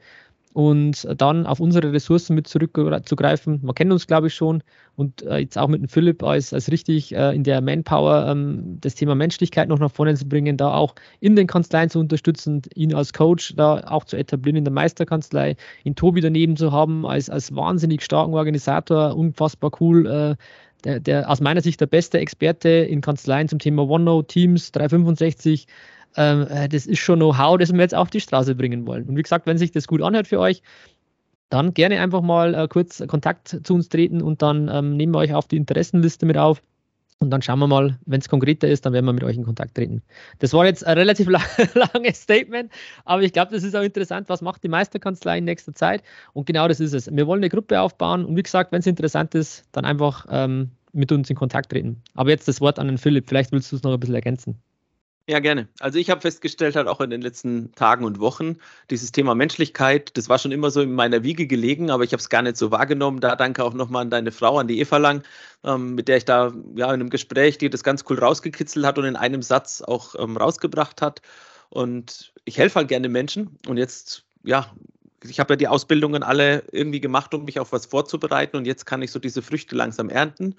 Und 0.54 1.06
dann 1.18 1.46
auf 1.46 1.60
unsere 1.60 1.92
Ressourcen 1.92 2.34
mit 2.34 2.48
zurückzugreifen. 2.48 3.60
Man 3.62 3.76
kennt 3.76 3.92
uns, 3.92 4.08
glaube 4.08 4.28
ich, 4.28 4.34
schon. 4.34 4.64
Und 4.96 5.22
äh, 5.24 5.40
jetzt 5.40 5.58
auch 5.58 5.68
mit 5.68 5.82
dem 5.82 5.90
Philipp 5.90 6.24
als, 6.24 6.54
als 6.54 6.72
richtig 6.72 7.14
äh, 7.14 7.36
in 7.36 7.44
der 7.44 7.60
Manpower 7.60 8.26
ähm, 8.30 8.78
das 8.80 8.96
Thema 8.96 9.16
Menschlichkeit 9.16 9.68
noch 9.68 9.80
nach 9.80 9.92
vorne 9.92 10.16
zu 10.16 10.30
bringen, 10.30 10.56
da 10.56 10.74
auch 10.74 10.96
in 11.20 11.36
den 11.36 11.48
Kanzleien 11.48 11.90
zu 11.90 12.00
unterstützen, 12.00 12.62
ihn 12.74 12.94
als 12.94 13.12
Coach 13.12 13.54
da 13.58 13.84
auch 13.88 14.06
zu 14.06 14.16
etablieren 14.16 14.56
in 14.56 14.64
der 14.64 14.72
Meisterkanzlei, 14.72 15.58
ihn 15.84 15.96
Tobi 15.96 16.22
daneben 16.22 16.56
zu 16.56 16.72
haben 16.72 17.06
als, 17.06 17.30
als 17.30 17.54
wahnsinnig 17.54 18.02
starken 18.02 18.34
Organisator, 18.34 19.14
unfassbar 19.14 19.72
cool. 19.82 20.38
Der, 20.86 21.00
der, 21.00 21.30
aus 21.30 21.42
meiner 21.42 21.62
Sicht 21.62 21.82
der 21.82 21.88
beste 21.88 22.20
Experte 22.20 22.70
in 22.70 23.02
Kanzleien 23.02 23.50
zum 23.50 23.60
Thema 23.60 23.90
OneNote, 23.90 24.28
Teams, 24.28 24.72
365. 24.72 25.68
Ähm, 26.16 26.48
äh, 26.50 26.70
das 26.70 26.86
ist 26.86 27.00
schon 27.00 27.20
Know-how, 27.20 27.58
das 27.58 27.74
wir 27.74 27.82
jetzt 27.82 27.96
auf 27.96 28.10
die 28.10 28.22
Straße 28.22 28.56
bringen 28.56 28.88
wollen. 28.88 29.04
Und 29.06 29.18
wie 29.18 29.22
gesagt, 29.22 29.48
wenn 29.48 29.58
sich 29.58 29.72
das 29.72 29.88
gut 29.88 30.02
anhört 30.02 30.28
für 30.28 30.40
euch, 30.40 30.62
dann 31.50 31.74
gerne 31.74 32.00
einfach 32.00 32.22
mal 32.22 32.54
äh, 32.54 32.68
kurz 32.68 33.04
Kontakt 33.08 33.60
zu 33.64 33.74
uns 33.74 33.90
treten 33.90 34.22
und 34.22 34.42
dann 34.42 34.70
ähm, 34.72 34.96
nehmen 34.96 35.14
wir 35.14 35.20
euch 35.20 35.34
auf 35.34 35.48
die 35.48 35.58
Interessenliste 35.58 36.26
mit 36.26 36.38
auf. 36.38 36.62
Und 37.20 37.30
dann 37.30 37.42
schauen 37.42 37.60
wir 37.60 37.68
mal, 37.68 37.98
wenn 38.06 38.20
es 38.20 38.30
konkreter 38.30 38.68
ist, 38.68 38.86
dann 38.86 38.94
werden 38.94 39.06
wir 39.06 39.14
mit 39.14 39.24
euch 39.24 39.38
in 39.38 39.44
Kontakt 39.44 39.76
treten. 39.76 40.04
Das 40.40 40.54
war 40.54 40.66
jetzt 40.66 40.86
ein 40.86 40.98
relativ 40.98 41.28
lang, 41.30 41.44
langes 41.74 42.22
Statement, 42.22 42.72
aber 43.06 43.22
ich 43.24 43.34
glaube, 43.34 43.54
das 43.54 43.64
ist 43.64 43.76
auch 43.76 43.84
interessant. 43.84 44.30
Was 44.30 44.42
macht 44.42 44.64
die 44.64 44.68
Meisterkanzlei 44.68 45.38
in 45.38 45.46
nächster 45.46 45.74
Zeit? 45.74 46.04
Und 46.34 46.46
genau 46.46 46.68
das 46.68 46.80
ist 46.80 46.94
es. 46.94 47.10
Wir 47.14 47.26
wollen 47.26 47.40
eine 47.40 47.50
Gruppe 47.50 47.80
aufbauen 47.80 48.26
und 48.26 48.36
wie 48.36 48.44
gesagt, 48.44 48.72
wenn 48.72 48.80
es 48.80 48.88
interessant 48.88 49.34
ist, 49.34 49.64
dann 49.72 49.86
einfach 49.86 50.26
ähm, 50.30 50.72
mit 50.92 51.12
uns 51.12 51.30
in 51.30 51.36
Kontakt 51.36 51.72
treten. 51.72 52.02
Aber 52.16 52.30
jetzt 52.30 52.48
das 52.48 52.62
Wort 52.62 52.80
an 52.80 52.88
den 52.88 52.98
Philipp. 52.98 53.28
Vielleicht 53.28 53.52
willst 53.52 53.72
du 53.72 53.76
es 53.76 53.84
noch 53.84 53.94
ein 53.94 54.00
bisschen 54.00 54.16
ergänzen. 54.16 54.62
Ja, 55.28 55.40
gerne. 55.40 55.68
Also 55.80 55.98
ich 55.98 56.12
habe 56.12 56.22
festgestellt, 56.22 56.76
halt 56.76 56.88
auch 56.88 57.02
in 57.02 57.10
den 57.10 57.22
letzten 57.22 57.72
Tagen 57.74 58.06
und 58.06 58.20
Wochen, 58.20 58.58
dieses 58.92 59.12
Thema 59.12 59.34
Menschlichkeit, 59.34 60.16
das 60.16 60.30
war 60.30 60.38
schon 60.38 60.52
immer 60.52 60.70
so 60.70 60.82
in 60.82 60.94
meiner 60.94 61.24
Wiege 61.24 61.48
gelegen, 61.48 61.90
aber 61.90 62.04
ich 62.04 62.12
habe 62.12 62.22
es 62.22 62.30
gar 62.30 62.44
nicht 62.44 62.58
so 62.58 62.70
wahrgenommen. 62.70 63.22
Da 63.22 63.36
danke 63.36 63.64
auch 63.64 63.74
nochmal 63.74 64.04
an 64.04 64.12
deine 64.12 64.32
Frau, 64.32 64.60
an 64.60 64.68
die 64.68 64.80
Eva 64.80 64.98
Lang, 64.98 65.24
ähm, 65.64 65.96
mit 65.96 66.08
der 66.10 66.18
ich 66.18 66.26
da 66.26 66.54
ja 66.76 66.86
in 66.88 67.02
einem 67.02 67.10
Gespräch, 67.10 67.58
die 67.58 67.72
das 67.72 67.84
ganz 67.84 68.04
cool 68.08 68.20
rausgekitzelt 68.20 68.86
hat 68.86 69.00
und 69.00 69.06
in 69.06 69.16
einem 69.16 69.42
Satz 69.42 69.82
auch 69.82 70.14
ähm, 70.20 70.38
rausgebracht 70.38 71.02
hat. 71.02 71.24
Und 71.70 72.32
ich 72.46 72.60
helfe 72.60 72.76
halt 72.76 72.88
gerne 72.90 73.10
Menschen. 73.10 73.58
Und 73.68 73.78
jetzt, 73.78 74.26
ja, 74.44 74.72
ich 75.24 75.40
habe 75.40 75.54
ja 75.54 75.58
die 75.58 75.68
Ausbildungen 75.68 76.22
alle 76.22 76.64
irgendwie 76.72 77.02
gemacht, 77.02 77.34
um 77.34 77.46
mich 77.46 77.60
auf 77.60 77.72
was 77.72 77.88
vorzubereiten. 77.88 78.58
Und 78.58 78.66
jetzt 78.68 78.86
kann 78.86 79.02
ich 79.02 79.12
so 79.12 79.18
diese 79.18 79.42
Früchte 79.42 79.76
langsam 79.76 80.10
ernten. 80.10 80.56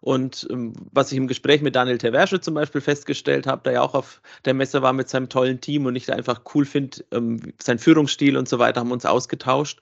Und 0.00 0.46
ähm, 0.50 0.72
was 0.92 1.10
ich 1.10 1.18
im 1.18 1.26
Gespräch 1.26 1.62
mit 1.62 1.74
Daniel 1.74 1.98
Terversche 1.98 2.40
zum 2.40 2.54
Beispiel 2.54 2.80
festgestellt 2.80 3.46
habe, 3.46 3.62
der 3.64 3.74
ja 3.74 3.82
auch 3.82 3.94
auf 3.94 4.20
der 4.44 4.54
Messe 4.54 4.82
war 4.82 4.92
mit 4.92 5.08
seinem 5.08 5.28
tollen 5.28 5.60
Team 5.60 5.86
und 5.86 5.96
ich 5.96 6.06
da 6.06 6.14
einfach 6.14 6.42
cool 6.54 6.64
finde, 6.64 7.04
ähm, 7.12 7.40
sein 7.60 7.78
Führungsstil 7.78 8.36
und 8.36 8.48
so 8.48 8.58
weiter, 8.58 8.80
haben 8.80 8.92
uns 8.92 9.06
ausgetauscht. 9.06 9.80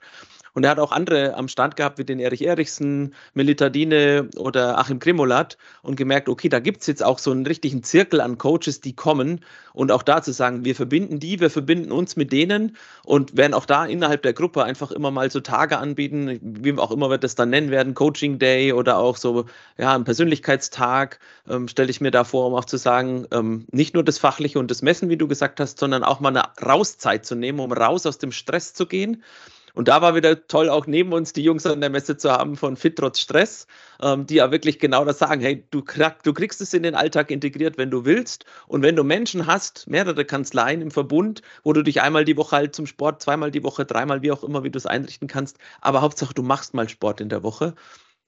Und 0.55 0.63
er 0.63 0.71
hat 0.71 0.79
auch 0.79 0.93
andere 0.93 1.35
am 1.35 1.49
Stand 1.49 1.75
gehabt, 1.75 1.97
wie 1.97 2.05
den 2.05 2.17
Erich 2.17 2.45
Erichsen, 2.45 3.13
Melitadine 3.33 4.29
oder 4.37 4.77
Achim 4.77 4.99
Grimolat 4.99 5.57
und 5.81 5.97
gemerkt, 5.97 6.29
okay, 6.29 6.47
da 6.47 6.59
gibt 6.59 6.79
es 6.79 6.87
jetzt 6.87 7.03
auch 7.03 7.19
so 7.19 7.31
einen 7.31 7.45
richtigen 7.45 7.83
Zirkel 7.83 8.21
an 8.21 8.37
Coaches, 8.37 8.79
die 8.79 8.95
kommen. 8.95 9.41
Und 9.73 9.91
auch 9.91 10.01
da 10.01 10.21
zu 10.21 10.31
sagen, 10.31 10.63
wir 10.63 10.73
verbinden 10.73 11.19
die, 11.19 11.41
wir 11.41 11.49
verbinden 11.49 11.91
uns 11.91 12.15
mit 12.15 12.31
denen 12.31 12.77
und 13.03 13.35
werden 13.35 13.53
auch 13.53 13.65
da 13.65 13.85
innerhalb 13.85 14.21
der 14.21 14.31
Gruppe 14.31 14.63
einfach 14.63 14.91
immer 14.91 15.11
mal 15.11 15.29
so 15.29 15.41
Tage 15.41 15.77
anbieten, 15.77 16.39
wie 16.41 16.77
auch 16.77 16.91
immer 16.91 17.09
wir 17.09 17.17
das 17.17 17.35
dann 17.35 17.49
nennen 17.49 17.69
werden, 17.69 17.93
Coaching 17.93 18.39
Day 18.39 18.71
oder 18.71 18.97
auch 18.97 19.17
so, 19.17 19.47
ja, 19.77 19.93
ein 19.93 20.05
Persönlichkeitstag, 20.05 21.19
ähm, 21.49 21.67
stelle 21.67 21.89
ich 21.89 21.99
mir 21.99 22.11
da 22.11 22.23
vor, 22.23 22.47
um 22.47 22.53
auch 22.53 22.63
zu 22.63 22.77
sagen, 22.77 23.27
ähm, 23.31 23.65
nicht 23.73 23.93
nur 23.93 24.05
das 24.05 24.19
Fachliche 24.19 24.57
und 24.59 24.71
das 24.71 24.81
Messen, 24.81 25.09
wie 25.09 25.17
du 25.17 25.27
gesagt 25.27 25.59
hast, 25.59 25.79
sondern 25.79 26.05
auch 26.05 26.21
mal 26.21 26.29
eine 26.29 26.43
Rauszeit 26.65 27.25
zu 27.25 27.35
nehmen, 27.35 27.59
um 27.59 27.73
raus 27.73 28.05
aus 28.05 28.19
dem 28.19 28.31
Stress 28.31 28.73
zu 28.73 28.85
gehen 28.85 29.21
und 29.75 29.89
da 29.89 30.01
war 30.01 30.15
wieder 30.15 30.47
toll, 30.47 30.69
auch 30.69 30.87
neben 30.87 31.11
uns 31.11 31.33
die 31.33 31.43
Jungs 31.43 31.65
an 31.65 31.81
der 31.81 31.89
Messe 31.89 32.15
zu 32.15 32.31
haben 32.31 32.55
von 32.55 32.77
Fit 32.77 32.95
trotz 32.95 33.19
Stress, 33.19 33.67
ähm, 34.01 34.25
die 34.25 34.35
ja 34.35 34.49
wirklich 34.49 34.79
genau 34.79 35.03
das 35.03 35.19
sagen. 35.19 35.41
Hey, 35.41 35.65
du, 35.69 35.83
du 36.23 36.33
kriegst 36.33 36.61
es 36.61 36.73
in 36.73 36.83
den 36.83 36.95
Alltag 36.95 37.29
integriert, 37.29 37.77
wenn 37.77 37.91
du 37.91 38.05
willst. 38.05 38.45
Und 38.67 38.83
wenn 38.83 38.95
du 38.95 39.03
Menschen 39.03 39.47
hast, 39.47 39.87
mehrere 39.87 40.23
Kanzleien 40.23 40.81
im 40.81 40.91
Verbund, 40.91 41.41
wo 41.63 41.73
du 41.73 41.83
dich 41.83 42.01
einmal 42.01 42.23
die 42.23 42.37
Woche 42.37 42.55
halt 42.55 42.75
zum 42.75 42.87
Sport, 42.87 43.21
zweimal 43.21 43.51
die 43.51 43.63
Woche, 43.63 43.85
dreimal, 43.85 44.21
wie 44.21 44.31
auch 44.31 44.43
immer, 44.43 44.63
wie 44.63 44.71
du 44.71 44.77
es 44.77 44.85
einrichten 44.85 45.27
kannst. 45.27 45.57
Aber 45.81 46.01
Hauptsache, 46.01 46.33
du 46.33 46.41
machst 46.41 46.73
mal 46.73 46.87
Sport 46.87 47.19
in 47.19 47.27
der 47.29 47.43
Woche. 47.43 47.75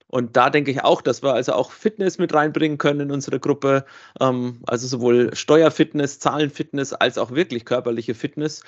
Und 0.09 0.37
da 0.37 0.49
denke 0.49 0.71
ich 0.71 0.83
auch, 0.83 1.01
dass 1.01 1.23
wir 1.23 1.33
also 1.33 1.53
auch 1.53 1.71
Fitness 1.71 2.17
mit 2.17 2.33
reinbringen 2.33 2.77
können 2.77 3.01
in 3.01 3.11
unsere 3.11 3.39
Gruppe. 3.39 3.85
Ähm, 4.19 4.59
also 4.67 4.87
sowohl 4.87 5.33
Steuerfitness, 5.33 6.19
Zahlenfitness 6.19 6.93
als 6.93 7.17
auch 7.17 7.31
wirklich 7.31 7.65
körperliche 7.65 8.15
Fitness 8.15 8.63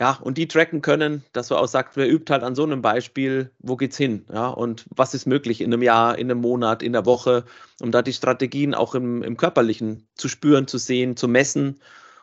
ja, 0.00 0.18
und 0.22 0.38
die 0.38 0.48
tracken 0.48 0.80
können, 0.80 1.24
dass 1.32 1.50
wir 1.50 1.60
auch 1.60 1.68
sagt, 1.68 1.96
wer 1.96 2.10
übt 2.10 2.32
halt 2.32 2.42
an 2.42 2.54
so 2.54 2.62
einem 2.62 2.80
Beispiel, 2.80 3.50
wo 3.58 3.76
geht's 3.76 3.98
hin? 3.98 4.24
Ja, 4.32 4.48
und 4.48 4.86
was 4.88 5.12
ist 5.12 5.26
möglich 5.26 5.60
in 5.60 5.72
einem 5.72 5.82
Jahr, 5.82 6.18
in 6.18 6.30
einem 6.30 6.40
Monat, 6.40 6.82
in 6.82 6.94
der 6.94 7.04
Woche, 7.04 7.44
um 7.82 7.92
da 7.92 8.00
die 8.00 8.14
Strategien 8.14 8.74
auch 8.74 8.94
im, 8.94 9.22
im 9.22 9.36
Körperlichen 9.36 10.08
zu 10.14 10.28
spüren, 10.28 10.66
zu 10.66 10.78
sehen, 10.78 11.16
zu 11.16 11.28
messen 11.28 11.80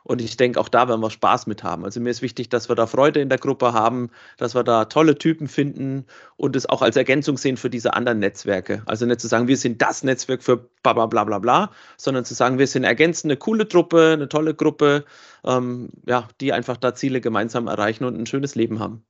und 0.08 0.22
ich 0.22 0.38
denke, 0.38 0.58
auch 0.60 0.70
da 0.70 0.88
werden 0.88 1.02
wir 1.02 1.10
Spaß 1.10 1.48
mit 1.48 1.64
haben. 1.64 1.84
Also 1.84 2.00
mir 2.00 2.10
ist 2.10 2.22
wichtig, 2.22 2.48
dass 2.48 2.70
wir 2.70 2.76
da 2.78 2.88
Freude 2.88 3.20
in 3.20 3.28
der 3.28 3.38
Gruppe 3.38 3.74
haben, 3.74 4.10
dass 4.38 4.56
wir 4.56 4.64
da 4.64 4.86
tolle 4.86 5.18
Typen 5.18 5.50
finden 5.50 6.06
und 6.38 6.56
es 6.56 6.66
auch 6.66 6.82
als 6.82 6.96
Ergänzung 6.96 7.38
sehen 7.38 7.58
für 7.58 7.70
diese 7.70 7.94
anderen 7.94 8.20
Netzwerke. 8.20 8.84
Also 8.86 9.06
nicht 9.06 9.20
zu 9.20 9.28
sagen, 9.28 9.50
wir 9.50 9.58
sind 9.58 9.82
das 9.82 10.04
Netzwerk 10.04 10.44
für 10.44 10.70
bla 10.82 10.94
bla 10.94 11.08
bla 11.08 11.26
bla 11.26 11.40
bla, 11.40 11.72
sondern 11.98 12.24
zu 12.24 12.34
sagen, 12.36 12.58
wir 12.58 12.68
sind 12.68 12.86
ergänzend 12.86 13.32
eine 13.32 13.38
coole 13.38 13.68
Truppe, 13.68 14.14
eine 14.14 14.30
tolle 14.30 14.56
Gruppe, 14.56 15.04
ähm, 15.44 15.90
ja, 16.06 16.30
die 16.40 16.54
einfach 16.54 16.78
da 16.78 16.96
Ziele 16.96 17.20
gemeinsam 17.20 17.68
erreichen 17.68 18.06
und 18.06 18.18
ein 18.18 18.26
schönes 18.26 18.56
Leben 18.56 18.80
haben. 18.80 19.04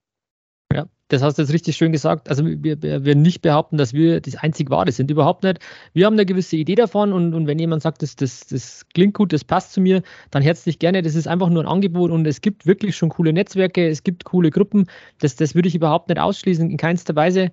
Ja, 0.73 0.86
das 1.08 1.21
hast 1.21 1.38
du 1.38 1.41
jetzt 1.41 1.53
richtig 1.53 1.77
schön 1.77 1.91
gesagt. 1.91 2.30
Also 2.30 2.45
wir, 2.45 2.82
wir 2.82 3.15
nicht 3.15 3.41
behaupten, 3.41 3.77
dass 3.77 3.93
wir 3.93 4.19
das 4.19 4.36
einzig 4.36 4.69
Wahre 4.69 4.91
sind. 4.91 5.10
Überhaupt 5.10 5.43
nicht. 5.43 5.60
Wir 5.93 6.06
haben 6.06 6.13
eine 6.13 6.25
gewisse 6.25 6.58
Idee 6.58 6.75
davon 6.75 7.13
und, 7.13 7.34
und 7.34 7.47
wenn 7.47 7.58
jemand 7.58 7.82
sagt, 7.84 8.01
das, 8.01 8.15
das, 8.17 8.47
das 8.47 8.86
klingt 8.93 9.13
gut, 9.13 9.32
das 9.32 9.45
passt 9.45 9.71
zu 9.71 9.80
mir, 9.80 10.01
dann 10.30 10.43
herzlich 10.43 10.80
gerne. 10.80 11.01
Das 11.01 11.15
ist 11.15 11.27
einfach 11.27 11.49
nur 11.49 11.63
ein 11.63 11.67
Angebot 11.67 12.12
und 12.12 12.27
es 12.27 12.41
gibt 12.41 12.65
wirklich 12.65 12.97
schon 12.97 13.10
coole 13.10 13.32
Netzwerke, 13.32 13.88
es 13.88 14.03
gibt 14.03 14.25
coole 14.25 14.49
Gruppen. 14.49 14.88
Das, 15.19 15.36
das 15.38 15.56
würde 15.56 15.69
ich 15.69 15.75
überhaupt 15.75 16.10
nicht 16.10 16.19
ausschließen, 16.19 16.69
in 16.69 16.77
keinster 16.77 17.15
Weise. 17.15 17.51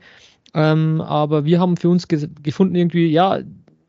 Ähm, 0.52 1.00
aber 1.00 1.44
wir 1.44 1.60
haben 1.60 1.76
für 1.76 1.88
uns 1.88 2.08
gefunden, 2.08 2.74
irgendwie, 2.74 3.06
ja, 3.06 3.40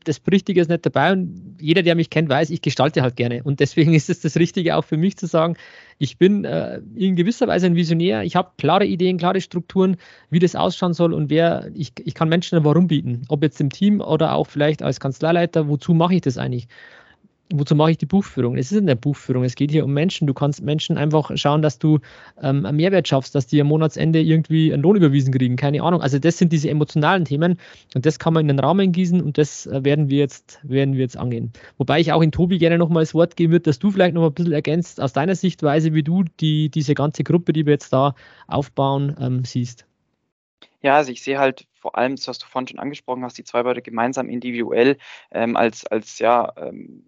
das 0.06 0.20
Richtige 0.30 0.60
ist 0.60 0.70
nicht 0.70 0.86
dabei 0.86 1.12
und 1.12 1.56
jeder, 1.60 1.82
der 1.82 1.94
mich 1.96 2.10
kennt, 2.10 2.28
weiß, 2.28 2.50
ich 2.50 2.62
gestalte 2.62 3.02
halt 3.02 3.16
gerne. 3.16 3.42
Und 3.42 3.60
deswegen 3.60 3.94
ist 3.94 4.08
es 4.08 4.20
das 4.20 4.36
Richtige 4.36 4.76
auch 4.76 4.84
für 4.84 4.96
mich 4.96 5.16
zu 5.16 5.26
sagen, 5.26 5.56
ich 5.98 6.18
bin 6.18 6.44
äh, 6.44 6.80
in 6.94 7.16
gewisser 7.16 7.48
Weise 7.48 7.66
ein 7.66 7.76
Visionär, 7.76 8.22
ich 8.22 8.36
habe 8.36 8.50
klare 8.58 8.84
Ideen, 8.84 9.18
klare 9.18 9.40
Strukturen, 9.40 9.96
wie 10.30 10.38
das 10.38 10.54
ausschauen 10.54 10.92
soll 10.94 11.12
und 11.14 11.30
wer, 11.30 11.70
ich, 11.74 11.92
ich 12.04 12.14
kann 12.14 12.28
Menschen 12.28 12.58
ein 12.58 12.64
Warum 12.64 12.86
bieten, 12.88 13.22
ob 13.28 13.42
jetzt 13.42 13.60
im 13.60 13.70
Team 13.70 14.00
oder 14.00 14.34
auch 14.34 14.46
vielleicht 14.46 14.82
als 14.82 15.00
Kanzleileiter, 15.00 15.68
wozu 15.68 15.94
mache 15.94 16.16
ich 16.16 16.20
das 16.22 16.38
eigentlich? 16.38 16.68
Wozu 17.52 17.74
mache 17.74 17.92
ich 17.92 17.98
die 17.98 18.06
Buchführung? 18.06 18.56
Es 18.56 18.72
ist 18.72 18.78
eine 18.78 18.96
Buchführung, 18.96 19.44
es 19.44 19.54
geht 19.54 19.70
hier 19.70 19.84
um 19.84 19.92
Menschen. 19.92 20.26
Du 20.26 20.34
kannst 20.34 20.62
Menschen 20.62 20.98
einfach 20.98 21.30
schauen, 21.36 21.62
dass 21.62 21.78
du 21.78 22.00
ähm, 22.42 22.66
einen 22.66 22.76
Mehrwert 22.76 23.06
schaffst, 23.08 23.34
dass 23.34 23.46
die 23.46 23.60
am 23.60 23.68
Monatsende 23.68 24.20
irgendwie 24.20 24.72
einen 24.72 24.82
Lohn 24.82 24.96
überwiesen 24.96 25.32
kriegen, 25.32 25.56
keine 25.56 25.82
Ahnung. 25.82 26.00
Also 26.00 26.18
das 26.18 26.38
sind 26.38 26.52
diese 26.52 26.70
emotionalen 26.70 27.24
Themen 27.24 27.58
und 27.94 28.06
das 28.06 28.18
kann 28.18 28.34
man 28.34 28.42
in 28.42 28.48
den 28.48 28.60
Raum 28.60 28.76
gießen 28.92 29.20
und 29.22 29.38
das 29.38 29.66
äh, 29.66 29.84
werden 29.84 30.10
wir 30.10 30.18
jetzt, 30.18 30.60
werden 30.62 30.94
wir 30.94 31.00
jetzt 31.00 31.16
angehen. 31.16 31.52
Wobei 31.78 32.00
ich 32.00 32.12
auch 32.12 32.22
in 32.22 32.32
Tobi 32.32 32.58
gerne 32.58 32.78
nochmal 32.78 33.02
das 33.02 33.14
Wort 33.14 33.36
geben 33.36 33.52
würde, 33.52 33.64
dass 33.64 33.78
du 33.78 33.90
vielleicht 33.90 34.14
noch 34.14 34.26
ein 34.26 34.34
bisschen 34.34 34.52
ergänzt 34.52 35.00
aus 35.00 35.12
deiner 35.12 35.34
Sichtweise, 35.34 35.94
wie 35.94 36.02
du 36.02 36.24
die, 36.40 36.68
diese 36.68 36.94
ganze 36.94 37.24
Gruppe, 37.24 37.52
die 37.52 37.66
wir 37.66 37.72
jetzt 37.72 37.92
da 37.92 38.14
aufbauen, 38.46 39.16
ähm, 39.20 39.44
siehst. 39.44 39.86
Ja, 40.86 40.94
also 40.98 41.10
ich 41.10 41.20
sehe 41.20 41.40
halt 41.40 41.66
vor 41.72 41.98
allem, 41.98 42.14
das, 42.14 42.28
was 42.28 42.38
du 42.38 42.46
vorhin 42.46 42.68
schon 42.68 42.78
angesprochen 42.78 43.24
hast, 43.24 43.36
die 43.36 43.42
zwei 43.42 43.64
beide 43.64 43.82
gemeinsam 43.82 44.28
individuell 44.28 44.98
ähm, 45.32 45.56
als, 45.56 45.84
als 45.84 46.20
ja, 46.20 46.52
ähm, 46.56 47.04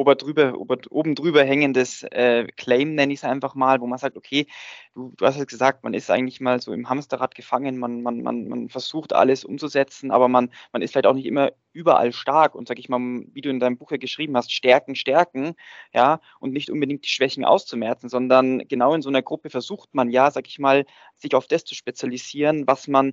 ober 0.00 0.14
drüber, 0.14 0.58
ober, 0.58 0.78
oben 0.88 1.14
drüber 1.14 1.44
hängendes 1.44 2.02
äh, 2.04 2.46
Claim, 2.56 2.94
nenne 2.94 3.12
ich 3.12 3.18
es 3.20 3.24
einfach 3.24 3.54
mal, 3.54 3.82
wo 3.82 3.86
man 3.86 3.98
sagt, 3.98 4.16
okay, 4.16 4.46
du, 4.94 5.12
du 5.14 5.26
hast 5.26 5.36
ja 5.36 5.44
gesagt, 5.44 5.84
man 5.84 5.92
ist 5.92 6.10
eigentlich 6.10 6.40
mal 6.40 6.58
so 6.60 6.72
im 6.72 6.88
Hamsterrad 6.88 7.34
gefangen, 7.34 7.78
man, 7.78 8.00
man, 8.02 8.22
man, 8.22 8.48
man 8.48 8.68
versucht 8.70 9.12
alles 9.12 9.44
umzusetzen, 9.44 10.10
aber 10.10 10.28
man, 10.28 10.50
man 10.72 10.80
ist 10.80 10.92
vielleicht 10.92 11.06
auch 11.06 11.14
nicht 11.14 11.26
immer 11.26 11.52
überall 11.72 12.12
stark. 12.12 12.54
Und 12.54 12.66
sag 12.66 12.78
ich 12.78 12.88
mal, 12.88 12.98
wie 12.98 13.42
du 13.42 13.50
in 13.50 13.60
deinem 13.60 13.76
Buch 13.76 13.90
ja 13.90 13.98
geschrieben 13.98 14.36
hast, 14.36 14.52
stärken, 14.52 14.94
stärken, 14.94 15.54
ja, 15.92 16.20
und 16.40 16.52
nicht 16.52 16.70
unbedingt 16.70 17.04
die 17.04 17.10
Schwächen 17.10 17.44
auszumerzen, 17.44 18.08
sondern 18.08 18.66
genau 18.68 18.94
in 18.94 19.02
so 19.02 19.10
einer 19.10 19.22
Gruppe 19.22 19.50
versucht 19.50 19.94
man 19.94 20.08
ja, 20.10 20.30
sag 20.30 20.48
ich 20.48 20.58
mal, 20.58 20.86
sich 21.14 21.34
auf 21.34 21.46
das 21.46 21.64
zu 21.64 21.74
spezialisieren, 21.74 22.66
was 22.66 22.88
man 22.88 23.12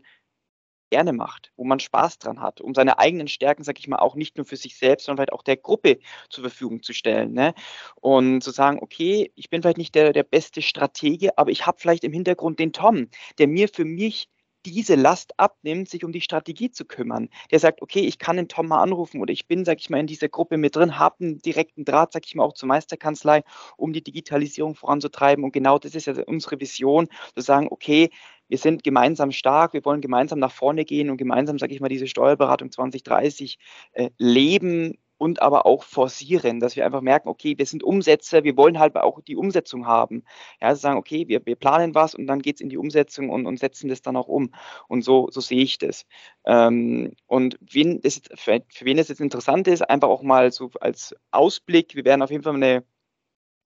gerne 0.89 1.13
macht, 1.13 1.51
wo 1.55 1.63
man 1.63 1.79
Spaß 1.79 2.19
dran 2.19 2.41
hat, 2.41 2.61
um 2.61 2.73
seine 2.73 2.99
eigenen 2.99 3.27
Stärken, 3.27 3.63
sag 3.63 3.79
ich 3.79 3.87
mal, 3.87 3.97
auch 3.97 4.15
nicht 4.15 4.37
nur 4.37 4.45
für 4.45 4.57
sich 4.57 4.77
selbst, 4.77 5.05
sondern 5.05 5.17
vielleicht 5.17 5.33
auch 5.33 5.43
der 5.43 5.57
Gruppe 5.57 5.99
zur 6.29 6.43
Verfügung 6.43 6.83
zu 6.83 6.93
stellen. 6.93 7.33
Ne? 7.33 7.53
Und 7.95 8.41
zu 8.41 8.51
sagen, 8.51 8.79
okay, 8.81 9.31
ich 9.35 9.49
bin 9.49 9.61
vielleicht 9.61 9.77
nicht 9.77 9.95
der, 9.95 10.13
der 10.13 10.23
beste 10.23 10.61
Stratege, 10.61 11.37
aber 11.37 11.51
ich 11.51 11.65
habe 11.65 11.79
vielleicht 11.79 12.03
im 12.03 12.13
Hintergrund 12.13 12.59
den 12.59 12.73
Tom, 12.73 13.09
der 13.37 13.47
mir 13.47 13.67
für 13.69 13.85
mich 13.85 14.29
diese 14.65 14.95
Last 14.95 15.39
abnimmt, 15.39 15.89
sich 15.89 16.03
um 16.03 16.11
die 16.11 16.21
Strategie 16.21 16.71
zu 16.71 16.85
kümmern. 16.85 17.29
Der 17.51 17.59
sagt, 17.59 17.81
okay, 17.81 18.01
ich 18.01 18.19
kann 18.19 18.37
den 18.37 18.49
Tom 18.49 18.67
mal 18.67 18.81
anrufen 18.81 19.21
oder 19.21 19.31
ich 19.31 19.47
bin, 19.47 19.65
sag 19.65 19.79
ich 19.79 19.89
mal, 19.89 19.99
in 19.99 20.07
dieser 20.07 20.29
Gruppe 20.29 20.57
mit 20.57 20.75
drin, 20.75 20.99
habe 20.99 21.23
einen 21.23 21.39
direkten 21.39 21.85
Draht, 21.85 22.11
sag 22.13 22.25
ich 22.25 22.35
mal, 22.35 22.43
auch 22.43 22.53
zur 22.53 22.67
Meisterkanzlei, 22.67 23.43
um 23.77 23.93
die 23.93 24.03
Digitalisierung 24.03 24.75
voranzutreiben. 24.75 25.43
Und 25.43 25.53
genau 25.53 25.79
das 25.79 25.95
ist 25.95 26.07
ja 26.07 26.15
unsere 26.25 26.59
Vision, 26.59 27.07
zu 27.35 27.41
sagen, 27.41 27.67
okay, 27.69 28.09
wir 28.47 28.57
sind 28.57 28.83
gemeinsam 28.83 29.31
stark, 29.31 29.73
wir 29.73 29.85
wollen 29.85 30.01
gemeinsam 30.01 30.39
nach 30.39 30.51
vorne 30.51 30.85
gehen 30.85 31.09
und 31.09 31.17
gemeinsam, 31.17 31.59
sage 31.59 31.73
ich 31.73 31.81
mal, 31.81 31.89
diese 31.89 32.07
Steuerberatung 32.07 32.71
2030 32.71 33.57
äh, 33.93 34.09
leben 34.17 34.97
und 35.17 35.41
aber 35.41 35.65
auch 35.65 35.83
forcieren, 35.83 36.59
dass 36.59 36.75
wir 36.75 36.85
einfach 36.85 37.01
merken, 37.01 37.29
okay, 37.29 37.57
wir 37.57 37.65
sind 37.65 37.83
Umsetzer, 37.83 38.43
wir 38.43 38.55
wollen 38.57 38.79
halt 38.79 38.95
auch 38.95 39.21
die 39.21 39.35
Umsetzung 39.35 39.87
haben. 39.87 40.23
Ja, 40.61 40.67
also 40.69 40.81
sagen, 40.81 40.97
okay, 40.97 41.27
wir, 41.27 41.45
wir 41.45 41.55
planen 41.55 41.95
was 41.95 42.15
und 42.15 42.27
dann 42.27 42.41
geht 42.41 42.55
es 42.57 42.61
in 42.61 42.69
die 42.69 42.77
Umsetzung 42.77 43.29
und, 43.29 43.45
und 43.45 43.59
setzen 43.59 43.89
das 43.89 44.01
dann 44.01 44.15
auch 44.15 44.27
um. 44.27 44.53
Und 44.87 45.03
so, 45.03 45.27
so 45.31 45.41
sehe 45.41 45.63
ich 45.63 45.77
das. 45.79 46.05
Ähm, 46.45 47.13
und 47.25 47.57
wen 47.61 48.01
das 48.01 48.21
für, 48.35 48.61
für 48.69 48.85
wen 48.85 48.97
das 48.97 49.07
jetzt 49.09 49.21
interessant 49.21 49.67
ist, 49.67 49.81
einfach 49.89 50.09
auch 50.09 50.21
mal 50.21 50.51
so 50.51 50.69
als 50.79 51.15
Ausblick, 51.31 51.95
wir 51.95 52.05
werden 52.05 52.21
auf 52.21 52.31
jeden 52.31 52.43
Fall 52.43 52.55
eine 52.55 52.83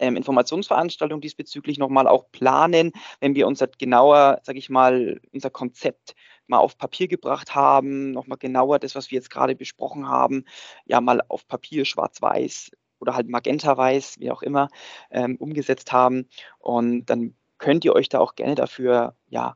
ähm, 0.02 0.18
Informationsveranstaltung 0.18 1.22
diesbezüglich 1.22 1.78
nochmal 1.78 2.08
auch 2.08 2.26
planen, 2.32 2.92
wenn 3.22 3.36
wir 3.36 3.48
unser 3.48 3.68
genauer, 3.68 4.40
sage 4.44 4.60
ich 4.60 4.70
mal, 4.70 5.22
unser 5.32 5.50
Konzept 5.50 6.16
mal 6.48 6.58
auf 6.58 6.78
Papier 6.78 7.08
gebracht 7.08 7.56
haben, 7.56 8.12
nochmal 8.12 8.38
genauer 8.38 8.80
das, 8.80 8.96
was 8.96 9.12
wir 9.12 9.18
jetzt 9.18 9.30
gerade 9.30 9.56
besprochen 9.56 10.10
haben, 10.10 10.44
ja 10.86 11.00
mal 11.00 11.22
auf 11.30 11.48
Papier 11.48 11.86
schwarz-weiß 11.86 12.72
oder 13.00 13.16
halt 13.16 13.30
magenta-weiß, 13.30 14.20
wie 14.20 14.32
auch 14.32 14.42
immer, 14.42 14.68
ähm, 15.12 15.38
umgesetzt 15.38 15.92
haben. 15.92 16.28
Und 16.60 17.06
dann 17.06 17.36
könnt 17.58 17.86
ihr 17.86 17.94
euch 17.96 18.10
da 18.10 18.20
auch 18.20 18.36
gerne 18.36 18.56
dafür 18.56 19.16
ja, 19.30 19.56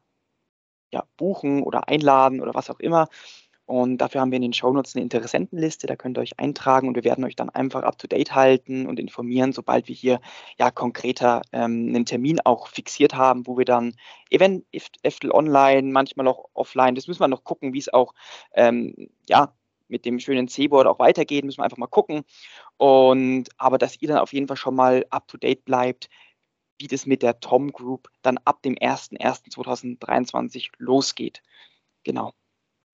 ja, 0.91 1.03
buchen 1.17 1.63
oder 1.63 1.87
einladen 1.89 2.41
oder 2.41 2.53
was 2.53 2.69
auch 2.69 2.79
immer. 2.79 3.07
Und 3.65 3.97
dafür 3.97 4.21
haben 4.21 4.31
wir 4.31 4.35
in 4.35 4.43
den 4.43 4.53
Shownotes 4.53 4.95
eine 4.95 5.03
Interessentenliste, 5.03 5.87
da 5.87 5.95
könnt 5.95 6.17
ihr 6.17 6.21
euch 6.21 6.39
eintragen 6.39 6.87
und 6.87 6.95
wir 6.95 7.03
werden 7.03 7.23
euch 7.23 7.35
dann 7.35 7.49
einfach 7.49 7.81
up 7.83 7.97
to 7.97 8.07
date 8.07 8.35
halten 8.35 8.85
und 8.85 8.99
informieren, 8.99 9.53
sobald 9.53 9.87
wir 9.87 9.95
hier 9.95 10.21
ja 10.59 10.69
konkreter 10.69 11.41
ähm, 11.51 11.87
einen 11.89 12.05
Termin 12.05 12.39
auch 12.41 12.67
fixiert 12.67 13.15
haben, 13.15 13.47
wo 13.47 13.57
wir 13.57 13.65
dann 13.65 13.95
event 14.29 14.65
online, 15.31 15.91
manchmal 15.91 16.27
auch 16.27 16.45
offline, 16.53 16.93
das 16.93 17.07
müssen 17.07 17.21
wir 17.21 17.27
noch 17.27 17.43
gucken, 17.43 17.73
wie 17.73 17.79
es 17.79 17.91
auch 17.91 18.13
ähm, 18.53 19.09
ja 19.27 19.53
mit 19.87 20.05
dem 20.05 20.19
schönen 20.19 20.47
C-Board 20.47 20.87
auch 20.87 20.99
weitergeht, 20.99 21.43
müssen 21.45 21.59
wir 21.59 21.63
einfach 21.63 21.77
mal 21.77 21.87
gucken. 21.87 22.23
Und 22.77 23.49
aber 23.57 23.77
dass 23.77 24.01
ihr 24.01 24.07
dann 24.07 24.19
auf 24.19 24.33
jeden 24.33 24.47
Fall 24.47 24.57
schon 24.57 24.75
mal 24.75 25.05
up 25.09 25.27
to 25.27 25.37
date 25.37 25.65
bleibt, 25.65 26.09
wie 26.77 26.87
das 26.87 27.05
mit 27.05 27.23
der 27.23 27.39
Tom 27.39 27.71
Group 27.71 28.09
dann 28.21 28.37
ab 28.45 28.61
dem 28.61 28.75
01.01.2023 28.75 30.71
losgeht. 30.77 31.41
Genau. 32.03 32.33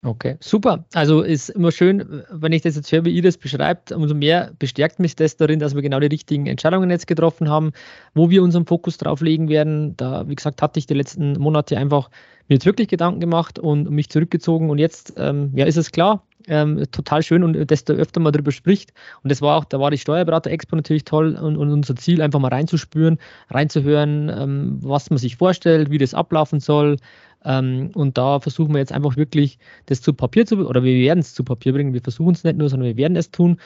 Okay, 0.04 0.38
super. 0.40 0.84
Also 0.96 1.22
ist 1.22 1.50
immer 1.50 1.72
schön, 1.72 2.24
wenn 2.32 2.54
ich 2.54 2.64
das 2.64 2.76
jetzt 2.76 2.92
höre, 2.92 3.06
wie 3.06 3.12
ihr 3.12 3.22
das 3.22 3.38
beschreibt, 3.38 3.92
umso 3.92 4.16
mehr 4.16 4.52
bestärkt 4.58 5.00
mich 5.00 5.16
das 5.16 5.38
darin, 5.38 5.60
dass 5.60 5.76
wir 5.76 5.84
genau 5.84 6.00
die 6.00 6.08
richtigen 6.08 6.48
Entscheidungen 6.48 6.90
jetzt 6.90 7.06
getroffen 7.06 7.50
haben, 7.50 7.72
wo 8.16 8.32
wir 8.32 8.42
unseren 8.42 8.66
Fokus 8.66 8.98
drauf 8.98 9.22
legen 9.22 9.48
werden. 9.48 9.96
Da, 9.98 10.28
wie 10.28 10.34
gesagt, 10.34 10.60
hatte 10.64 10.80
ich 10.80 10.88
die 10.88 10.96
letzten 10.96 11.34
Monate 11.34 11.78
einfach 11.78 12.10
mir 12.48 12.56
jetzt 12.56 12.66
wirklich 12.66 12.88
Gedanken 12.88 13.20
gemacht 13.20 13.60
und 13.60 13.92
mich 13.92 14.10
zurückgezogen 14.10 14.72
und 14.72 14.80
jetzt, 14.80 15.14
ähm, 15.18 15.52
ja, 15.56 15.66
ist 15.66 15.78
es 15.78 15.92
klar, 15.92 16.26
ähm, 16.48 16.84
total 16.92 17.22
schön 17.22 17.44
und 17.44 17.70
desto 17.70 17.94
öfter 17.94 18.20
man 18.20 18.34
darüber 18.34 18.52
spricht. 18.52 18.94
Und 19.24 19.32
das 19.32 19.42
war 19.44 19.58
auch, 19.58 19.66
da 19.66 19.80
war 19.80 19.92
die 19.92 20.00
Steuerberater-Expo 20.00 20.76
natürlich 20.76 21.06
toll 21.06 21.36
und, 21.36 21.58
und, 21.58 21.70
unser 21.70 21.96
Ziel, 21.96 22.24
einfach 22.24 22.40
mal 22.40 22.48
reinzuspüren, 22.48 23.20
reinzuhören, 23.52 24.30
ähm, 24.36 24.80
was 24.82 25.12
man 25.12 25.20
sich 25.20 25.36
vorstellt, 25.36 25.92
wie 25.92 26.00
das 26.00 26.16
ablaufen 26.16 26.60
soll, 26.60 26.98
ähm, 27.44 27.92
und 27.94 28.18
da 28.18 28.40
versuchen 28.40 28.74
wir 28.74 28.80
jetzt 28.80 28.92
einfach 28.92 29.18
wirklich, 29.18 29.58
das 29.88 30.02
zu 30.02 30.14
Papier 30.14 30.46
zu, 30.46 30.68
oder 30.68 30.84
wir 30.84 30.94
werden 30.96 31.20
es 31.20 31.34
zu 31.34 31.44
Papier 31.44 31.74
bringen. 31.74 31.94
Wir 31.94 32.02
versuchen 32.02 32.34
es 32.34 32.44
nicht 32.44 32.58
nur, 32.58 32.70
sondern 32.70 32.90
wir 32.90 32.98
werden 32.98 33.18
es 33.18 33.32
tun. 33.32 33.58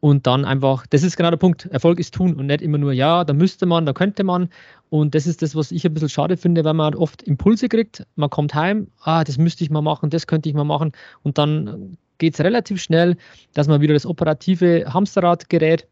Und 0.00 0.26
dann 0.26 0.44
einfach, 0.44 0.86
das 0.86 1.02
ist 1.02 1.16
genau 1.16 1.30
der 1.30 1.38
Punkt. 1.38 1.66
Erfolg 1.66 1.98
ist 1.98 2.14
tun 2.14 2.34
und 2.34 2.46
nicht 2.46 2.62
immer 2.62 2.78
nur, 2.78 2.92
ja, 2.92 3.24
da 3.24 3.32
müsste 3.32 3.66
man, 3.66 3.84
da 3.84 3.92
könnte 3.92 4.22
man. 4.22 4.48
Und 4.90 5.14
das 5.14 5.26
ist 5.26 5.42
das, 5.42 5.56
was 5.56 5.72
ich 5.72 5.84
ein 5.84 5.92
bisschen 5.92 6.08
schade 6.08 6.36
finde, 6.36 6.64
weil 6.64 6.74
man 6.74 6.94
oft 6.94 7.22
Impulse 7.24 7.68
kriegt. 7.68 8.06
Man 8.14 8.30
kommt 8.30 8.54
heim, 8.54 8.88
ah, 9.02 9.24
das 9.24 9.38
müsste 9.38 9.64
ich 9.64 9.70
mal 9.70 9.82
machen, 9.82 10.10
das 10.10 10.26
könnte 10.26 10.48
ich 10.48 10.54
mal 10.54 10.64
machen. 10.64 10.92
Und 11.22 11.36
dann 11.36 11.98
geht 12.18 12.34
es 12.34 12.40
relativ 12.40 12.80
schnell, 12.80 13.16
dass 13.54 13.68
man 13.68 13.80
wieder 13.80 13.94
das 13.94 14.06
operative 14.06 14.86
Hamsterrad 14.92 15.48
gerät 15.48 15.86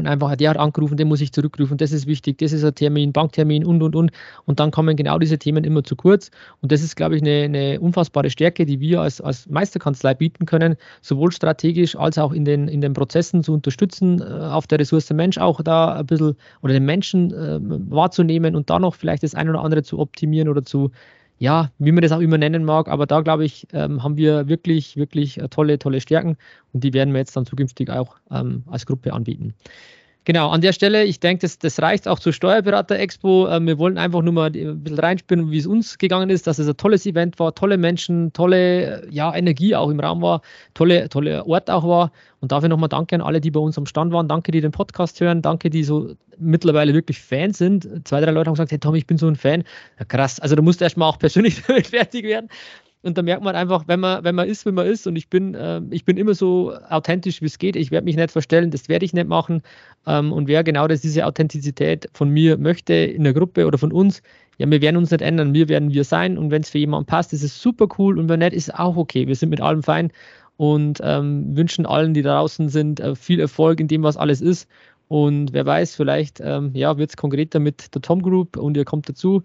und 0.00 0.06
einfach, 0.06 0.34
der 0.34 0.50
hat 0.50 0.56
angerufen, 0.56 0.96
den 0.96 1.08
muss 1.08 1.20
ich 1.20 1.32
zurückrufen, 1.32 1.76
das 1.76 1.92
ist 1.92 2.06
wichtig, 2.06 2.38
das 2.38 2.52
ist 2.52 2.64
ein 2.64 2.74
Termin, 2.74 3.12
Banktermin 3.12 3.64
und, 3.64 3.82
und, 3.82 3.94
und. 3.94 4.10
Und 4.46 4.58
dann 4.58 4.70
kommen 4.70 4.96
genau 4.96 5.18
diese 5.18 5.38
Themen 5.38 5.62
immer 5.64 5.84
zu 5.84 5.94
kurz. 5.94 6.30
Und 6.60 6.72
das 6.72 6.82
ist, 6.82 6.96
glaube 6.96 7.16
ich, 7.16 7.22
eine, 7.22 7.44
eine 7.44 7.80
unfassbare 7.80 8.30
Stärke, 8.30 8.66
die 8.66 8.80
wir 8.80 9.00
als, 9.02 9.20
als 9.20 9.48
Meisterkanzlei 9.48 10.14
bieten 10.14 10.46
können, 10.46 10.76
sowohl 11.02 11.30
strategisch 11.32 11.96
als 11.96 12.18
auch 12.18 12.32
in 12.32 12.44
den, 12.44 12.66
in 12.66 12.80
den 12.80 12.94
Prozessen 12.94 13.44
zu 13.44 13.52
unterstützen, 13.52 14.20
äh, 14.20 14.24
auf 14.24 14.66
der 14.66 14.78
Ressource 14.78 15.10
Mensch 15.12 15.38
auch 15.38 15.60
da 15.62 15.94
ein 15.94 16.06
bisschen 16.06 16.36
oder 16.62 16.72
den 16.72 16.84
Menschen 16.84 17.32
äh, 17.32 17.58
wahrzunehmen 17.60 18.56
und 18.56 18.70
da 18.70 18.78
noch 18.78 18.94
vielleicht 18.94 19.22
das 19.22 19.34
eine 19.34 19.50
oder 19.50 19.62
andere 19.62 19.82
zu 19.82 19.98
optimieren 19.98 20.48
oder 20.48 20.64
zu, 20.64 20.90
ja, 21.40 21.72
wie 21.78 21.90
man 21.90 22.02
das 22.02 22.12
auch 22.12 22.20
immer 22.20 22.36
nennen 22.36 22.64
mag, 22.64 22.88
aber 22.88 23.06
da 23.06 23.22
glaube 23.22 23.46
ich, 23.46 23.66
ähm, 23.72 24.02
haben 24.02 24.18
wir 24.18 24.48
wirklich, 24.48 24.98
wirklich 24.98 25.38
äh, 25.38 25.48
tolle, 25.48 25.78
tolle 25.78 26.02
Stärken 26.02 26.36
und 26.74 26.84
die 26.84 26.92
werden 26.92 27.14
wir 27.14 27.20
jetzt 27.20 27.34
dann 27.34 27.46
zukünftig 27.46 27.88
auch 27.88 28.16
ähm, 28.30 28.62
als 28.66 28.84
Gruppe 28.84 29.14
anbieten. 29.14 29.54
Genau, 30.26 30.50
an 30.50 30.60
der 30.60 30.74
Stelle, 30.74 31.04
ich 31.04 31.18
denke, 31.18 31.40
das, 31.42 31.58
das 31.58 31.80
reicht 31.80 32.06
auch 32.06 32.18
zur 32.18 32.34
Steuerberater-Expo. 32.34 33.48
Ähm, 33.48 33.66
wir 33.66 33.78
wollen 33.78 33.96
einfach 33.96 34.20
nur 34.20 34.34
mal 34.34 34.50
ein 34.54 34.82
bisschen 34.82 34.98
reinspüren, 34.98 35.50
wie 35.50 35.58
es 35.58 35.66
uns 35.66 35.96
gegangen 35.96 36.28
ist, 36.28 36.46
dass 36.46 36.58
es 36.58 36.68
ein 36.68 36.76
tolles 36.76 37.06
Event 37.06 37.38
war, 37.38 37.54
tolle 37.54 37.78
Menschen, 37.78 38.32
tolle 38.34 39.08
ja, 39.10 39.34
Energie 39.34 39.74
auch 39.74 39.88
im 39.88 39.98
Raum 39.98 40.20
war, 40.20 40.42
tolle, 40.74 41.08
tolle 41.08 41.46
Ort 41.46 41.70
auch 41.70 41.88
war. 41.88 42.12
Und 42.40 42.52
dafür 42.52 42.68
nochmal 42.68 42.90
danke 42.90 43.14
an 43.14 43.22
alle, 43.22 43.40
die 43.40 43.50
bei 43.50 43.60
uns 43.60 43.78
am 43.78 43.86
Stand 43.86 44.12
waren. 44.12 44.28
Danke, 44.28 44.52
die 44.52 44.60
den 44.60 44.72
Podcast 44.72 45.20
hören. 45.20 45.40
Danke, 45.40 45.70
die 45.70 45.84
so 45.84 46.14
mittlerweile 46.38 46.92
wirklich 46.92 47.18
Fans 47.20 47.56
sind. 47.58 47.88
Zwei, 48.06 48.20
drei 48.20 48.30
Leute 48.30 48.48
haben 48.48 48.54
gesagt, 48.54 48.72
hey 48.72 48.78
Tom, 48.78 48.94
ich 48.94 49.06
bin 49.06 49.16
so 49.16 49.26
ein 49.26 49.36
Fan. 49.36 49.64
Ja, 49.98 50.04
krass, 50.04 50.38
also 50.40 50.54
da 50.54 50.62
musst 50.62 50.80
du 50.80 50.84
erstmal 50.84 51.08
auch 51.08 51.18
persönlich 51.18 51.62
damit 51.66 51.86
fertig 51.88 52.24
werden. 52.24 52.48
Und 53.02 53.16
da 53.16 53.22
merkt 53.22 53.42
man 53.42 53.56
einfach, 53.56 53.84
wenn 53.86 54.00
man, 54.00 54.24
wenn 54.24 54.34
man 54.34 54.46
ist, 54.46 54.66
wie 54.66 54.72
man 54.72 54.86
ist, 54.86 55.06
und 55.06 55.16
ich 55.16 55.28
bin, 55.30 55.54
äh, 55.54 55.80
ich 55.90 56.04
bin 56.04 56.18
immer 56.18 56.34
so 56.34 56.74
authentisch, 56.90 57.40
wie 57.40 57.46
es 57.46 57.58
geht. 57.58 57.76
Ich 57.76 57.90
werde 57.90 58.04
mich 58.04 58.16
nicht 58.16 58.30
verstellen, 58.30 58.70
das 58.70 58.88
werde 58.90 59.06
ich 59.06 59.14
nicht 59.14 59.26
machen. 59.26 59.62
Ähm, 60.06 60.32
und 60.32 60.48
wer 60.48 60.62
genau 60.64 60.86
das, 60.86 61.00
diese 61.00 61.24
Authentizität 61.24 62.10
von 62.12 62.28
mir 62.28 62.58
möchte 62.58 62.92
in 62.92 63.24
der 63.24 63.32
Gruppe 63.32 63.66
oder 63.66 63.78
von 63.78 63.92
uns, 63.92 64.22
ja, 64.58 64.70
wir 64.70 64.82
werden 64.82 64.96
uns 64.98 65.10
nicht 65.10 65.22
ändern, 65.22 65.54
wir 65.54 65.70
werden 65.70 65.94
wir 65.94 66.04
sein. 66.04 66.36
Und 66.36 66.50
wenn 66.50 66.60
es 66.60 66.68
für 66.68 66.78
jemanden 66.78 67.06
passt, 67.06 67.32
ist 67.32 67.42
es 67.42 67.60
super 67.62 67.88
cool. 67.98 68.18
Und 68.18 68.28
wenn 68.28 68.40
nicht, 68.40 68.52
ist 68.52 68.74
auch 68.74 68.96
okay. 68.96 69.26
Wir 69.26 69.34
sind 69.34 69.48
mit 69.48 69.62
allem 69.62 69.82
fein 69.82 70.12
und 70.58 71.00
ähm, 71.02 71.56
wünschen 71.56 71.86
allen, 71.86 72.12
die 72.12 72.20
da 72.20 72.36
draußen 72.36 72.68
sind, 72.68 73.00
äh, 73.00 73.14
viel 73.14 73.40
Erfolg 73.40 73.80
in 73.80 73.88
dem, 73.88 74.02
was 74.02 74.18
alles 74.18 74.42
ist. 74.42 74.68
Und 75.08 75.54
wer 75.54 75.64
weiß, 75.64 75.96
vielleicht 75.96 76.40
ähm, 76.40 76.72
ja, 76.74 76.98
wird 76.98 77.10
es 77.10 77.16
konkreter 77.16 77.58
mit 77.58 77.94
der 77.94 78.02
Tom 78.02 78.20
Group 78.20 78.58
und 78.58 78.76
ihr 78.76 78.84
kommt 78.84 79.08
dazu 79.08 79.42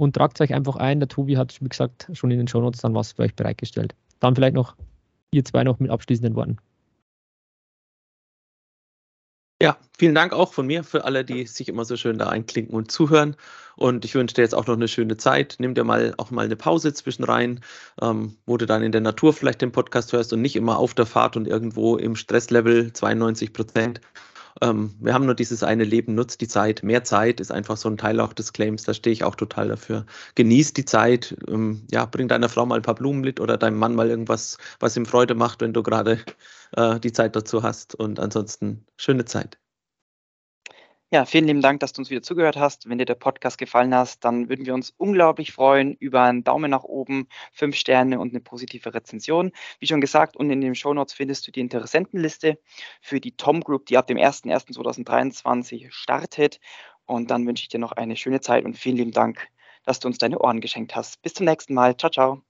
und 0.00 0.16
tragt 0.16 0.40
euch 0.40 0.54
einfach 0.54 0.76
ein. 0.76 0.98
Der 0.98 1.08
Tobi 1.08 1.36
hat, 1.36 1.60
wie 1.60 1.68
gesagt, 1.68 2.08
schon 2.14 2.30
in 2.30 2.38
den 2.38 2.48
Shownotes 2.48 2.80
dann 2.80 2.94
was 2.94 3.12
für 3.12 3.22
euch 3.22 3.34
bereitgestellt. 3.34 3.94
Dann 4.18 4.34
vielleicht 4.34 4.54
noch 4.54 4.74
ihr 5.30 5.44
zwei 5.44 5.62
noch 5.62 5.78
mit 5.78 5.90
abschließenden 5.90 6.34
Worten. 6.34 6.56
Ja, 9.62 9.76
vielen 9.98 10.14
Dank 10.14 10.32
auch 10.32 10.54
von 10.54 10.66
mir 10.66 10.84
für 10.84 11.04
alle, 11.04 11.22
die 11.22 11.46
sich 11.46 11.68
immer 11.68 11.84
so 11.84 11.98
schön 11.98 12.16
da 12.16 12.30
einklinken 12.30 12.74
und 12.74 12.90
zuhören. 12.90 13.36
Und 13.76 14.06
ich 14.06 14.14
wünsche 14.14 14.34
dir 14.34 14.40
jetzt 14.40 14.54
auch 14.54 14.66
noch 14.66 14.74
eine 14.74 14.88
schöne 14.88 15.18
Zeit. 15.18 15.56
Nimm 15.58 15.74
dir 15.74 15.84
mal 15.84 16.14
auch 16.16 16.30
mal 16.30 16.46
eine 16.46 16.56
Pause 16.56 16.94
zwischen 16.94 17.24
rein, 17.24 17.60
ähm, 18.00 18.38
wo 18.46 18.56
du 18.56 18.64
dann 18.64 18.82
in 18.82 18.92
der 18.92 19.02
Natur 19.02 19.34
vielleicht 19.34 19.60
den 19.60 19.70
Podcast 19.70 20.14
hörst 20.14 20.32
und 20.32 20.40
nicht 20.40 20.56
immer 20.56 20.78
auf 20.78 20.94
der 20.94 21.04
Fahrt 21.04 21.36
und 21.36 21.46
irgendwo 21.46 21.98
im 21.98 22.16
Stresslevel 22.16 22.94
92 22.94 23.52
Prozent. 23.52 24.00
Ähm, 24.60 24.94
wir 25.00 25.14
haben 25.14 25.26
nur 25.26 25.34
dieses 25.34 25.62
eine 25.62 25.84
Leben, 25.84 26.14
nutzt 26.14 26.40
die 26.40 26.48
Zeit. 26.48 26.82
Mehr 26.82 27.04
Zeit 27.04 27.40
ist 27.40 27.52
einfach 27.52 27.76
so 27.76 27.88
ein 27.88 27.96
Teil 27.96 28.20
auch 28.20 28.32
des 28.32 28.52
Claims, 28.52 28.84
da 28.84 28.94
stehe 28.94 29.12
ich 29.12 29.24
auch 29.24 29.34
total 29.34 29.68
dafür. 29.68 30.06
Genieß 30.34 30.72
die 30.74 30.84
Zeit, 30.84 31.36
ähm, 31.48 31.86
ja, 31.90 32.04
bring 32.06 32.28
deiner 32.28 32.48
Frau 32.48 32.66
mal 32.66 32.76
ein 32.76 32.82
paar 32.82 32.94
Blumen 32.94 33.20
mit 33.20 33.40
oder 33.40 33.56
deinem 33.56 33.78
Mann 33.78 33.94
mal 33.94 34.08
irgendwas, 34.08 34.58
was 34.80 34.96
ihm 34.96 35.06
Freude 35.06 35.34
macht, 35.34 35.60
wenn 35.60 35.72
du 35.72 35.82
gerade 35.82 36.18
äh, 36.76 37.00
die 37.00 37.12
Zeit 37.12 37.36
dazu 37.36 37.62
hast. 37.62 37.94
Und 37.94 38.20
ansonsten 38.20 38.86
schöne 38.96 39.24
Zeit. 39.24 39.58
Ja, 41.12 41.24
vielen 41.24 41.46
lieben 41.46 41.60
Dank, 41.60 41.80
dass 41.80 41.92
du 41.92 42.00
uns 42.00 42.10
wieder 42.10 42.22
zugehört 42.22 42.56
hast. 42.56 42.88
Wenn 42.88 42.98
dir 42.98 43.04
der 43.04 43.16
Podcast 43.16 43.58
gefallen 43.58 43.92
hat, 43.94 44.24
dann 44.24 44.48
würden 44.48 44.64
wir 44.64 44.74
uns 44.74 44.90
unglaublich 44.96 45.50
freuen 45.52 45.94
über 45.96 46.22
einen 46.22 46.44
Daumen 46.44 46.70
nach 46.70 46.84
oben, 46.84 47.26
fünf 47.52 47.74
Sterne 47.76 48.20
und 48.20 48.30
eine 48.30 48.40
positive 48.40 48.94
Rezension. 48.94 49.50
Wie 49.80 49.88
schon 49.88 50.00
gesagt, 50.00 50.36
unten 50.36 50.52
in 50.52 50.60
den 50.60 50.76
Show 50.76 50.94
Notes 50.94 51.12
findest 51.14 51.46
du 51.48 51.50
die 51.50 51.60
Interessentenliste 51.60 52.60
für 53.00 53.20
die 53.20 53.32
Tom 53.36 53.60
Group, 53.60 53.86
die 53.86 53.96
ab 53.98 54.06
dem 54.06 54.18
01.01.2023 54.18 55.90
startet. 55.90 56.60
Und 57.06 57.30
dann 57.32 57.44
wünsche 57.44 57.62
ich 57.64 57.68
dir 57.68 57.80
noch 57.80 57.92
eine 57.92 58.14
schöne 58.16 58.40
Zeit 58.40 58.64
und 58.64 58.78
vielen 58.78 58.96
lieben 58.96 59.12
Dank, 59.12 59.48
dass 59.84 59.98
du 59.98 60.06
uns 60.06 60.18
deine 60.18 60.38
Ohren 60.38 60.60
geschenkt 60.60 60.94
hast. 60.94 61.20
Bis 61.22 61.34
zum 61.34 61.46
nächsten 61.46 61.74
Mal. 61.74 61.96
Ciao, 61.96 62.10
ciao. 62.10 62.49